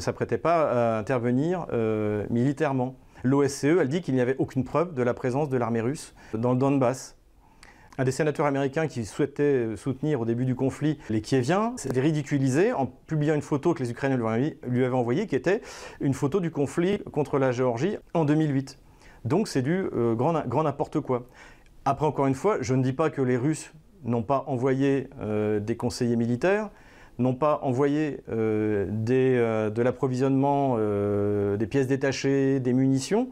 s'apprêtaient 0.00 0.38
pas 0.38 0.94
à 0.94 0.98
intervenir 0.98 1.66
euh, 1.72 2.24
militairement. 2.30 2.96
L'OSCE, 3.22 3.64
elle 3.64 3.88
dit 3.88 4.00
qu'il 4.00 4.14
n'y 4.14 4.20
avait 4.20 4.36
aucune 4.38 4.64
preuve 4.64 4.94
de 4.94 5.02
la 5.02 5.12
présence 5.12 5.50
de 5.50 5.56
l'armée 5.58 5.82
russe 5.82 6.14
dans 6.32 6.52
le 6.52 6.58
Donbass. 6.58 7.16
Un 7.98 8.04
des 8.04 8.10
sénateurs 8.10 8.46
américains 8.46 8.88
qui 8.88 9.04
souhaitait 9.04 9.76
soutenir 9.76 10.22
au 10.22 10.24
début 10.24 10.46
du 10.46 10.54
conflit 10.54 10.98
les 11.10 11.20
Kieviens 11.20 11.74
s'est 11.76 11.90
ridiculisé 12.00 12.72
en 12.72 12.86
publiant 12.86 13.34
une 13.34 13.42
photo 13.42 13.74
que 13.74 13.82
les 13.82 13.90
Ukrainiens 13.90 14.16
lui 14.66 14.84
avaient 14.84 14.96
envoyée, 14.96 15.26
qui 15.26 15.36
était 15.36 15.60
une 16.00 16.14
photo 16.14 16.40
du 16.40 16.50
conflit 16.50 17.00
contre 17.12 17.38
la 17.38 17.52
Géorgie 17.52 17.98
en 18.14 18.24
2008. 18.24 18.78
Donc 19.24 19.48
c'est 19.48 19.62
du 19.62 19.88
euh, 19.94 20.14
grand, 20.14 20.62
n'importe 20.62 21.00
quoi. 21.00 21.26
Après, 21.84 22.06
encore 22.06 22.26
une 22.26 22.34
fois, 22.34 22.58
je 22.60 22.74
ne 22.74 22.82
dis 22.82 22.92
pas 22.92 23.10
que 23.10 23.22
les 23.22 23.36
Russes 23.36 23.72
n'ont 24.04 24.22
pas 24.22 24.44
envoyé 24.46 25.08
euh, 25.20 25.60
des 25.60 25.76
conseillers 25.76 26.16
militaires, 26.16 26.70
n'ont 27.18 27.34
pas 27.34 27.60
envoyé 27.62 28.20
euh, 28.30 28.86
de 28.90 29.82
l'approvisionnement, 29.82 30.76
des 31.56 31.66
pièces 31.66 31.86
détachées, 31.86 32.60
des 32.60 32.72
munitions. 32.72 33.28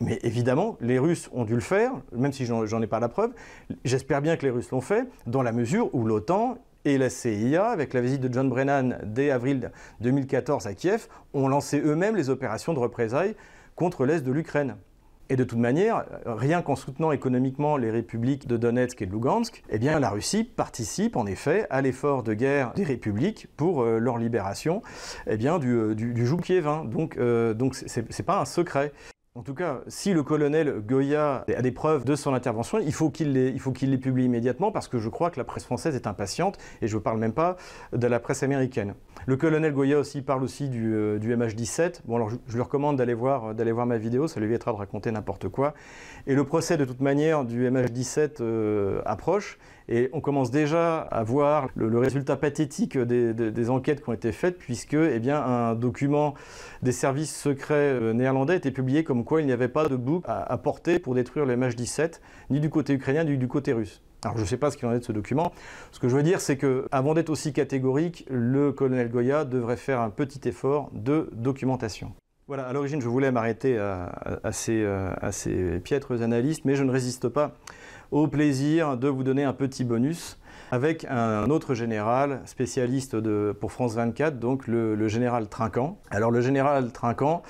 Mais 0.00 0.18
évidemment, 0.22 0.76
les 0.80 0.98
Russes 0.98 1.30
ont 1.32 1.44
dû 1.44 1.54
le 1.54 1.60
faire, 1.60 1.92
même 2.12 2.32
si 2.32 2.44
j'en 2.44 2.82
ai 2.82 2.86
pas 2.86 3.00
la 3.00 3.08
preuve. 3.08 3.30
J'espère 3.84 4.20
bien 4.20 4.36
que 4.36 4.44
les 4.44 4.50
Russes 4.50 4.70
l'ont 4.70 4.80
fait, 4.80 5.08
dans 5.26 5.42
la 5.42 5.52
mesure 5.52 5.94
où 5.94 6.04
l'OTAN 6.04 6.58
et 6.84 6.98
la 6.98 7.08
CIA, 7.08 7.68
avec 7.68 7.94
la 7.94 8.00
visite 8.00 8.20
de 8.20 8.32
John 8.32 8.48
Brennan 8.50 8.98
dès 9.04 9.30
avril 9.30 9.70
2014 10.00 10.66
à 10.66 10.74
Kiev, 10.74 11.06
ont 11.32 11.48
lancé 11.48 11.80
eux-mêmes 11.80 12.16
les 12.16 12.28
opérations 12.28 12.74
de 12.74 12.78
représailles 12.78 13.36
contre 13.76 14.04
l'Est 14.04 14.22
de 14.22 14.32
l'Ukraine. 14.32 14.76
Et 15.30 15.36
de 15.36 15.44
toute 15.44 15.58
manière, 15.58 16.04
rien 16.26 16.60
qu'en 16.60 16.76
soutenant 16.76 17.10
économiquement 17.10 17.76
les 17.76 17.90
républiques 17.90 18.46
de 18.46 18.56
Donetsk 18.56 19.00
et 19.00 19.06
de 19.06 19.12
Lugansk, 19.12 19.62
eh 19.70 19.78
la 19.78 20.10
Russie 20.10 20.44
participe 20.44 21.16
en 21.16 21.26
effet 21.26 21.66
à 21.70 21.80
l'effort 21.80 22.22
de 22.22 22.34
guerre 22.34 22.72
des 22.74 22.84
républiques 22.84 23.48
pour 23.56 23.82
euh, 23.82 23.98
leur 23.98 24.18
libération 24.18 24.82
eh 25.26 25.36
bien, 25.36 25.58
du, 25.58 25.72
euh, 25.72 25.94
du. 25.94 26.14
Donc, 26.86 27.16
euh, 27.16 27.54
donc 27.54 27.74
c'est 27.74 28.22
pas 28.22 28.40
un 28.40 28.44
secret. 28.44 28.92
En 29.36 29.42
tout 29.42 29.54
cas, 29.54 29.80
si 29.88 30.12
le 30.12 30.22
colonel 30.22 30.80
Goya 30.86 31.44
a 31.48 31.60
des 31.60 31.72
preuves 31.72 32.04
de 32.04 32.14
son 32.14 32.34
intervention, 32.34 32.78
il 32.78 32.92
faut 32.92 33.10
qu'il 33.10 33.32
les, 33.32 33.98
publie 33.98 34.26
immédiatement 34.26 34.70
parce 34.70 34.86
que 34.86 35.00
je 35.00 35.08
crois 35.08 35.32
que 35.32 35.40
la 35.40 35.44
presse 35.44 35.64
française 35.64 35.96
est 35.96 36.06
impatiente 36.06 36.56
et 36.80 36.86
je 36.86 36.94
ne 36.94 37.00
parle 37.00 37.18
même 37.18 37.32
pas 37.32 37.56
de 37.92 38.06
la 38.06 38.20
presse 38.20 38.44
américaine. 38.44 38.94
Le 39.26 39.36
colonel 39.36 39.72
Goya 39.72 39.98
aussi 39.98 40.22
parle 40.22 40.44
aussi 40.44 40.68
du, 40.68 40.94
euh, 40.94 41.18
MH17. 41.18 42.02
Bon, 42.04 42.14
alors 42.14 42.30
je, 42.30 42.54
lui 42.54 42.62
recommande 42.62 42.96
d'aller 42.96 43.14
voir, 43.14 43.54
voir 43.54 43.86
ma 43.86 43.98
vidéo, 43.98 44.28
ça 44.28 44.38
lui 44.38 44.46
évitera 44.46 44.70
de 44.70 44.76
raconter 44.76 45.10
n'importe 45.10 45.48
quoi. 45.48 45.74
Et 46.28 46.36
le 46.36 46.44
procès, 46.44 46.76
de 46.76 46.84
toute 46.84 47.00
manière, 47.00 47.44
du 47.44 47.68
MH17 47.68 48.36
euh, 48.40 49.02
approche. 49.04 49.58
Et 49.88 50.08
on 50.12 50.20
commence 50.20 50.50
déjà 50.50 51.00
à 51.00 51.22
voir 51.22 51.68
le, 51.74 51.98
résultat 51.98 52.36
pathétique 52.36 52.96
des, 52.96 53.70
enquêtes 53.70 54.02
qui 54.02 54.08
ont 54.08 54.14
été 54.14 54.32
faites, 54.32 54.58
puisque 54.58 54.94
eh 54.94 55.18
bien, 55.18 55.42
un 55.42 55.74
document 55.74 56.34
des 56.82 56.92
services 56.92 57.34
secrets 57.34 57.74
euh, 57.74 58.12
néerlandais 58.12 58.54
a 58.54 58.56
été 58.56 58.70
publié 58.70 59.04
comme 59.04 59.24
quoi 59.24 59.40
il 59.40 59.46
n'y 59.46 59.52
avait 59.52 59.68
pas 59.68 59.88
de 59.88 59.96
bouc 59.96 60.24
à, 60.26 60.56
porter 60.58 60.98
pour 60.98 61.14
détruire 61.14 61.44
le 61.44 61.56
MH17, 61.56 62.20
ni 62.50 62.60
du 62.60 62.70
côté 62.70 62.94
ukrainien, 62.94 63.24
ni 63.24 63.36
du 63.36 63.48
côté 63.48 63.72
russe. 63.72 64.02
Alors 64.24 64.36
je 64.36 64.42
ne 64.42 64.46
sais 64.46 64.56
pas 64.56 64.70
ce 64.70 64.78
qu'il 64.78 64.88
en 64.88 64.92
est 64.92 65.00
de 65.00 65.04
ce 65.04 65.12
document. 65.12 65.52
Ce 65.92 66.00
que 66.00 66.08
je 66.08 66.16
veux 66.16 66.22
dire, 66.22 66.40
c'est 66.40 66.56
que 66.56 66.86
avant 66.90 67.12
d'être 67.12 67.28
aussi 67.28 67.52
catégorique, 67.52 68.24
le 68.30 68.72
colonel 68.72 69.10
Goya 69.10 69.44
devrait 69.44 69.76
faire 69.76 70.00
un 70.00 70.08
petit 70.08 70.48
effort 70.48 70.90
de 70.94 71.28
documentation. 71.32 72.12
Voilà, 72.46 72.66
à 72.66 72.72
l'origine, 72.72 73.00
je 73.00 73.08
voulais 73.08 73.32
m'arrêter 73.32 73.78
à, 73.78 74.52
ces, 74.52 74.82
euh, 74.82 75.10
à, 75.20 75.32
ces, 75.32 75.78
piètres 75.80 76.22
analystes, 76.22 76.64
mais 76.64 76.74
je 76.74 76.84
ne 76.84 76.90
résiste 76.90 77.28
pas 77.28 77.54
au 78.14 78.28
plaisir 78.28 78.96
de 78.96 79.08
vous 79.08 79.24
donner 79.24 79.42
un 79.42 79.52
petit 79.52 79.82
bonus 79.82 80.38
avec 80.70 81.04
un 81.10 81.50
autre 81.50 81.74
général 81.74 82.40
spécialiste 82.44 83.16
de, 83.16 83.54
pour 83.58 83.72
France 83.72 83.94
24, 83.94 84.38
donc 84.38 84.68
le, 84.68 85.08
général 85.08 85.48
Trinquant. 85.48 85.98
Alors 86.10 86.30
le 86.30 86.40
général 86.40 86.92
Trinquant, 86.92 87.42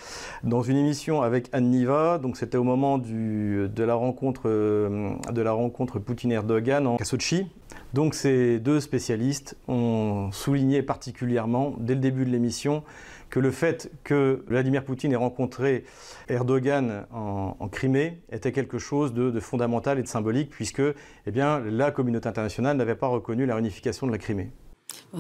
dans 0.43 0.63
une 0.63 0.79
émission 0.79 1.21
avec 1.21 1.51
Anne 1.53 1.69
Niva, 1.71 2.17
donc 2.17 2.39
c'était 2.39 2.57
au 2.57 2.65
moment 2.65 2.97
de 2.97 3.85
la 3.85 3.95
rencontre 3.95 4.49
de 4.49 5.43
la 5.43 5.53
rencontre 5.53 5.99
Poutine-Erdogan 5.99 6.87
en 6.87 6.97
Sochi. 7.05 7.47
Donc 7.93 8.15
ces 8.15 8.59
deux 8.59 8.81
spécialistes 8.81 9.59
ont 9.69 10.31
souligné 10.33 10.83
particulièrement 10.83 11.75
dès 11.79 11.95
le 11.95 12.01
début 12.01 12.25
de 12.25 12.31
l'émission 12.31 12.85
que 13.35 13.41
le 13.41 13.51
fait 13.51 13.91
que 14.05 14.45
Vladimir 14.47 14.85
Poutine 14.85 15.11
ait 15.11 15.17
rencontré 15.17 15.83
Erdogan 16.29 17.05
en, 17.11 17.69
Crimée 17.69 18.23
était 18.31 18.53
quelque 18.53 18.79
chose 18.79 19.13
de, 19.13 19.41
fondamental 19.41 19.99
et 19.99 20.03
de 20.03 20.07
symbolique, 20.07 20.51
puisque 20.51 20.79
eh 20.79 21.33
la 21.33 21.91
communauté 21.91 22.29
internationale 22.29 22.77
n'avait 22.77 22.95
pas 22.95 23.09
reconnu 23.09 23.45
la 23.45 23.57
réunification 23.57 24.07
de 24.07 24.13
la 24.13 24.19
Crimée. 24.19 24.53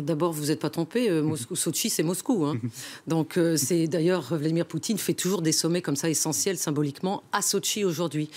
D'abord, 0.03 0.33
vous 0.33 0.47
n'êtes 0.47 0.61
pas 0.61 0.71
trompé, 0.71 1.09
euh, 1.09 1.23
Moscou, 1.23 1.57
Sochi, 1.57 1.91
c'est 1.91 2.03
Moscou. 2.03 2.45
Hein. 2.45 2.59
Donc, 3.07 3.37
euh, 3.37 3.57
c'est 3.57 3.87
d'ailleurs, 3.87 4.35
Vladimir 4.35 4.67
Poutine 4.67 4.99
fait 4.99 5.15
toujours 5.15 5.43
des 5.43 5.53
sommets 5.53 5.83
comme 5.83 5.97
ça 5.97 6.09
essentiels 6.09 6.57
symboliquement 6.57 7.23
à 7.33 7.43
Sochi 7.43 7.85
aujourd'hui. 7.85 8.31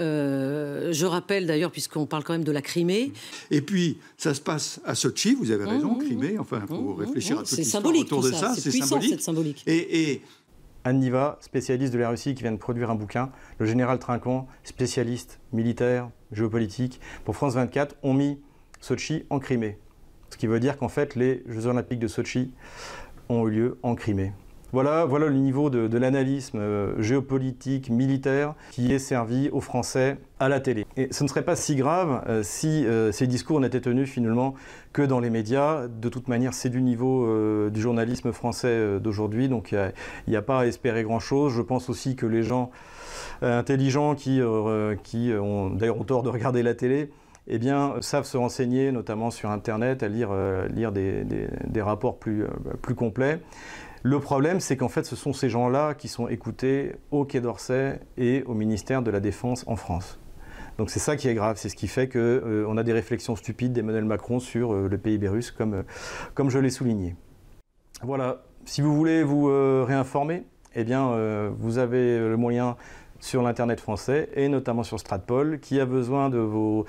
Euh, 0.00 0.92
je 0.92 1.06
rappelle 1.06 1.46
d'ailleurs, 1.46 1.70
puisqu'on 1.70 2.06
parle 2.06 2.24
quand 2.24 2.32
même 2.32 2.44
de 2.44 2.52
la 2.52 2.62
Crimée. 2.62 3.12
Et 3.50 3.60
puis, 3.60 3.98
ça 4.16 4.34
se 4.34 4.40
passe 4.40 4.80
à 4.84 4.94
Sochi, 4.94 5.34
vous 5.34 5.50
avez 5.50 5.64
raison, 5.64 5.94
mmh, 5.94 5.98
mmh, 5.98 6.04
Crimée, 6.04 6.38
enfin, 6.38 6.60
il 6.62 6.68
faut 6.68 6.94
mmh, 6.94 7.00
réfléchir 7.00 7.38
à 7.38 7.42
toute 7.42 7.58
l'histoire 7.58 7.84
autour 7.86 8.22
de 8.22 8.32
ça. 8.32 8.54
C'est 8.56 8.70
symbolique. 8.70 9.20
symbolique. 9.20 9.62
Et, 9.66 10.12
et 10.12 10.22
Anne 10.84 10.98
Niva, 10.98 11.38
spécialiste 11.40 11.92
de 11.92 11.98
la 11.98 12.10
Russie, 12.10 12.34
qui 12.34 12.42
vient 12.42 12.52
de 12.52 12.56
produire 12.56 12.90
un 12.90 12.94
bouquin, 12.94 13.30
le 13.58 13.66
général 13.66 13.98
Trinquant, 13.98 14.48
spécialiste 14.64 15.38
militaire, 15.52 16.10
géopolitique, 16.32 17.00
pour 17.24 17.36
France 17.36 17.54
24, 17.54 17.96
ont 18.02 18.14
mis 18.14 18.38
Sochi 18.80 19.24
en 19.30 19.38
Crimée. 19.38 19.78
Ce 20.32 20.38
qui 20.38 20.46
veut 20.46 20.60
dire 20.60 20.78
qu'en 20.78 20.88
fait, 20.88 21.14
les 21.14 21.42
Jeux 21.46 21.66
Olympiques 21.66 21.98
de 21.98 22.08
Sochi 22.08 22.52
ont 23.28 23.46
eu 23.46 23.50
lieu 23.50 23.78
en 23.82 23.94
Crimée. 23.94 24.32
Voilà, 24.72 25.04
voilà 25.04 25.26
le 25.26 25.34
niveau 25.34 25.68
de, 25.68 25.98
l'analysme 25.98 26.58
euh, 26.58 27.02
géopolitique, 27.02 27.90
militaire 27.90 28.54
qui 28.70 28.94
est 28.94 28.98
servi 28.98 29.50
aux 29.50 29.60
Français 29.60 30.16
à 30.40 30.48
la 30.48 30.60
télé. 30.60 30.86
Et 30.96 31.08
ce 31.12 31.22
ne 31.22 31.28
serait 31.28 31.44
pas 31.44 31.54
si 31.54 31.76
grave 31.76 32.24
euh, 32.26 32.42
si 32.42 32.86
euh, 32.86 33.12
ces 33.12 33.26
discours 33.26 33.60
n'étaient 33.60 33.82
tenus 33.82 34.08
finalement 34.08 34.54
que 34.94 35.02
dans 35.02 35.20
les 35.20 35.28
médias. 35.28 35.86
De 35.86 36.08
toute 36.08 36.28
manière, 36.28 36.54
c'est 36.54 36.70
du 36.70 36.80
niveau 36.80 37.28
du 37.68 37.80
journalisme 37.82 38.32
français 38.32 38.98
d'aujourd'hui, 39.00 39.50
donc 39.50 39.72
il 39.72 39.92
n'y 40.28 40.36
a, 40.36 40.42
pas 40.42 40.60
à 40.60 40.66
espérer 40.66 41.02
grand-chose. 41.02 41.52
Je 41.52 41.60
pense 41.60 41.90
aussi 41.90 42.16
que 42.16 42.24
les 42.24 42.42
gens 42.42 42.70
intelligents 43.42 44.14
qui, 44.14 44.40
ont 44.42 45.68
d'ailleurs 45.68 46.06
tort 46.06 46.22
de 46.22 46.30
regarder 46.30 46.62
la 46.62 46.74
télé, 46.74 47.10
eh 47.48 47.58
bien, 47.58 47.94
savent 48.00 48.24
se 48.24 48.36
renseigner, 48.36 48.92
notamment 48.92 49.30
sur 49.30 49.50
Internet, 49.50 50.02
à 50.02 50.08
lire, 50.08 50.30
euh, 50.30 50.68
lire 50.68 50.92
des, 50.92 51.24
des, 51.24 51.82
rapports 51.82 52.18
plus, 52.18 52.44
euh, 52.44 52.48
plus 52.80 52.94
complets. 52.94 53.40
Le 54.02 54.20
problème, 54.20 54.60
c'est 54.60 54.76
qu'en 54.76 54.88
fait, 54.88 55.04
ce 55.04 55.16
sont 55.16 55.32
ces 55.32 55.48
gens-là 55.48 55.94
qui 55.94 56.08
sont 56.08 56.28
écoutés 56.28 56.94
au 57.10 57.24
Quai 57.24 57.40
d'Orsay 57.40 58.00
et 58.16 58.42
au 58.46 58.54
ministère 58.54 59.02
de 59.02 59.10
la 59.10 59.20
Défense 59.20 59.64
en 59.66 59.76
France. 59.76 60.18
Donc 60.78 60.88
c'est 60.88 61.00
ça 61.00 61.16
qui 61.16 61.28
est 61.28 61.34
grave, 61.34 61.56
c'est 61.58 61.68
ce 61.68 61.76
qui 61.76 61.86
fait 61.86 62.08
qu'on 62.08 62.18
euh, 62.18 62.76
a 62.76 62.82
des 62.82 62.92
réflexions 62.92 63.36
stupides 63.36 63.72
d'Emmanuel 63.72 64.04
Macron 64.04 64.38
sur 64.38 64.72
le 64.72 64.98
PIB 64.98 65.28
russe, 65.28 65.50
comme, 65.50 65.84
comme 66.34 66.48
je 66.48 66.58
l'ai 66.58 66.70
souligné. 66.70 67.14
Voilà, 68.02 68.42
si 68.64 68.80
vous 68.80 68.94
voulez 68.94 69.22
vous 69.22 69.44
réinformer, 69.84 70.44
eh 70.74 70.82
bien, 70.82 71.50
vous 71.58 71.78
avez 71.78 72.18
le 72.18 72.36
moyen 72.36 72.76
sur 73.22 73.40
l'Internet 73.42 73.80
français 73.80 74.28
et 74.34 74.48
notamment 74.48 74.82
sur 74.82 74.98
Stratpol 74.98 75.60
qui 75.60 75.78
a 75.80 75.86
besoin 75.86 76.28
de 76.28 76.38
vos 76.38 76.84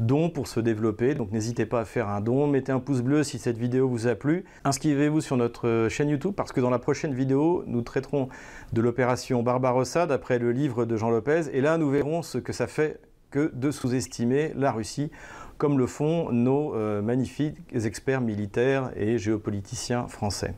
dons 0.00 0.28
pour 0.30 0.48
se 0.48 0.58
développer. 0.58 1.14
Donc 1.14 1.30
n'hésitez 1.30 1.64
pas 1.64 1.80
à 1.80 1.84
faire 1.84 2.08
un 2.08 2.20
don, 2.20 2.48
mettez 2.48 2.72
un 2.72 2.80
pouce 2.80 3.02
bleu 3.02 3.22
si 3.22 3.38
cette 3.38 3.56
vidéo 3.56 3.88
vous 3.88 4.08
a 4.08 4.16
plu. 4.16 4.44
Inscrivez-vous 4.64 5.20
sur 5.20 5.36
notre 5.36 5.86
chaîne 5.88 6.08
YouTube 6.08 6.34
parce 6.36 6.52
que 6.52 6.60
dans 6.60 6.70
la 6.70 6.80
prochaine 6.80 7.14
vidéo, 7.14 7.62
nous 7.68 7.82
traiterons 7.82 8.28
de 8.72 8.80
l'opération 8.80 9.44
Barbarossa 9.44 10.06
d'après 10.06 10.40
le 10.40 10.50
livre 10.50 10.84
de 10.84 10.96
Jean 10.96 11.08
Lopez 11.08 11.42
et 11.52 11.60
là 11.60 11.78
nous 11.78 11.88
verrons 11.88 12.22
ce 12.22 12.38
que 12.38 12.52
ça 12.52 12.66
fait 12.66 13.00
que 13.30 13.52
de 13.54 13.70
sous-estimer 13.70 14.52
la 14.56 14.72
Russie 14.72 15.12
comme 15.56 15.78
le 15.78 15.86
font 15.86 16.32
nos 16.32 16.74
euh, 16.74 17.00
magnifiques 17.00 17.58
experts 17.72 18.20
militaires 18.20 18.90
et 18.96 19.18
géopoliticiens 19.18 20.08
français. 20.08 20.54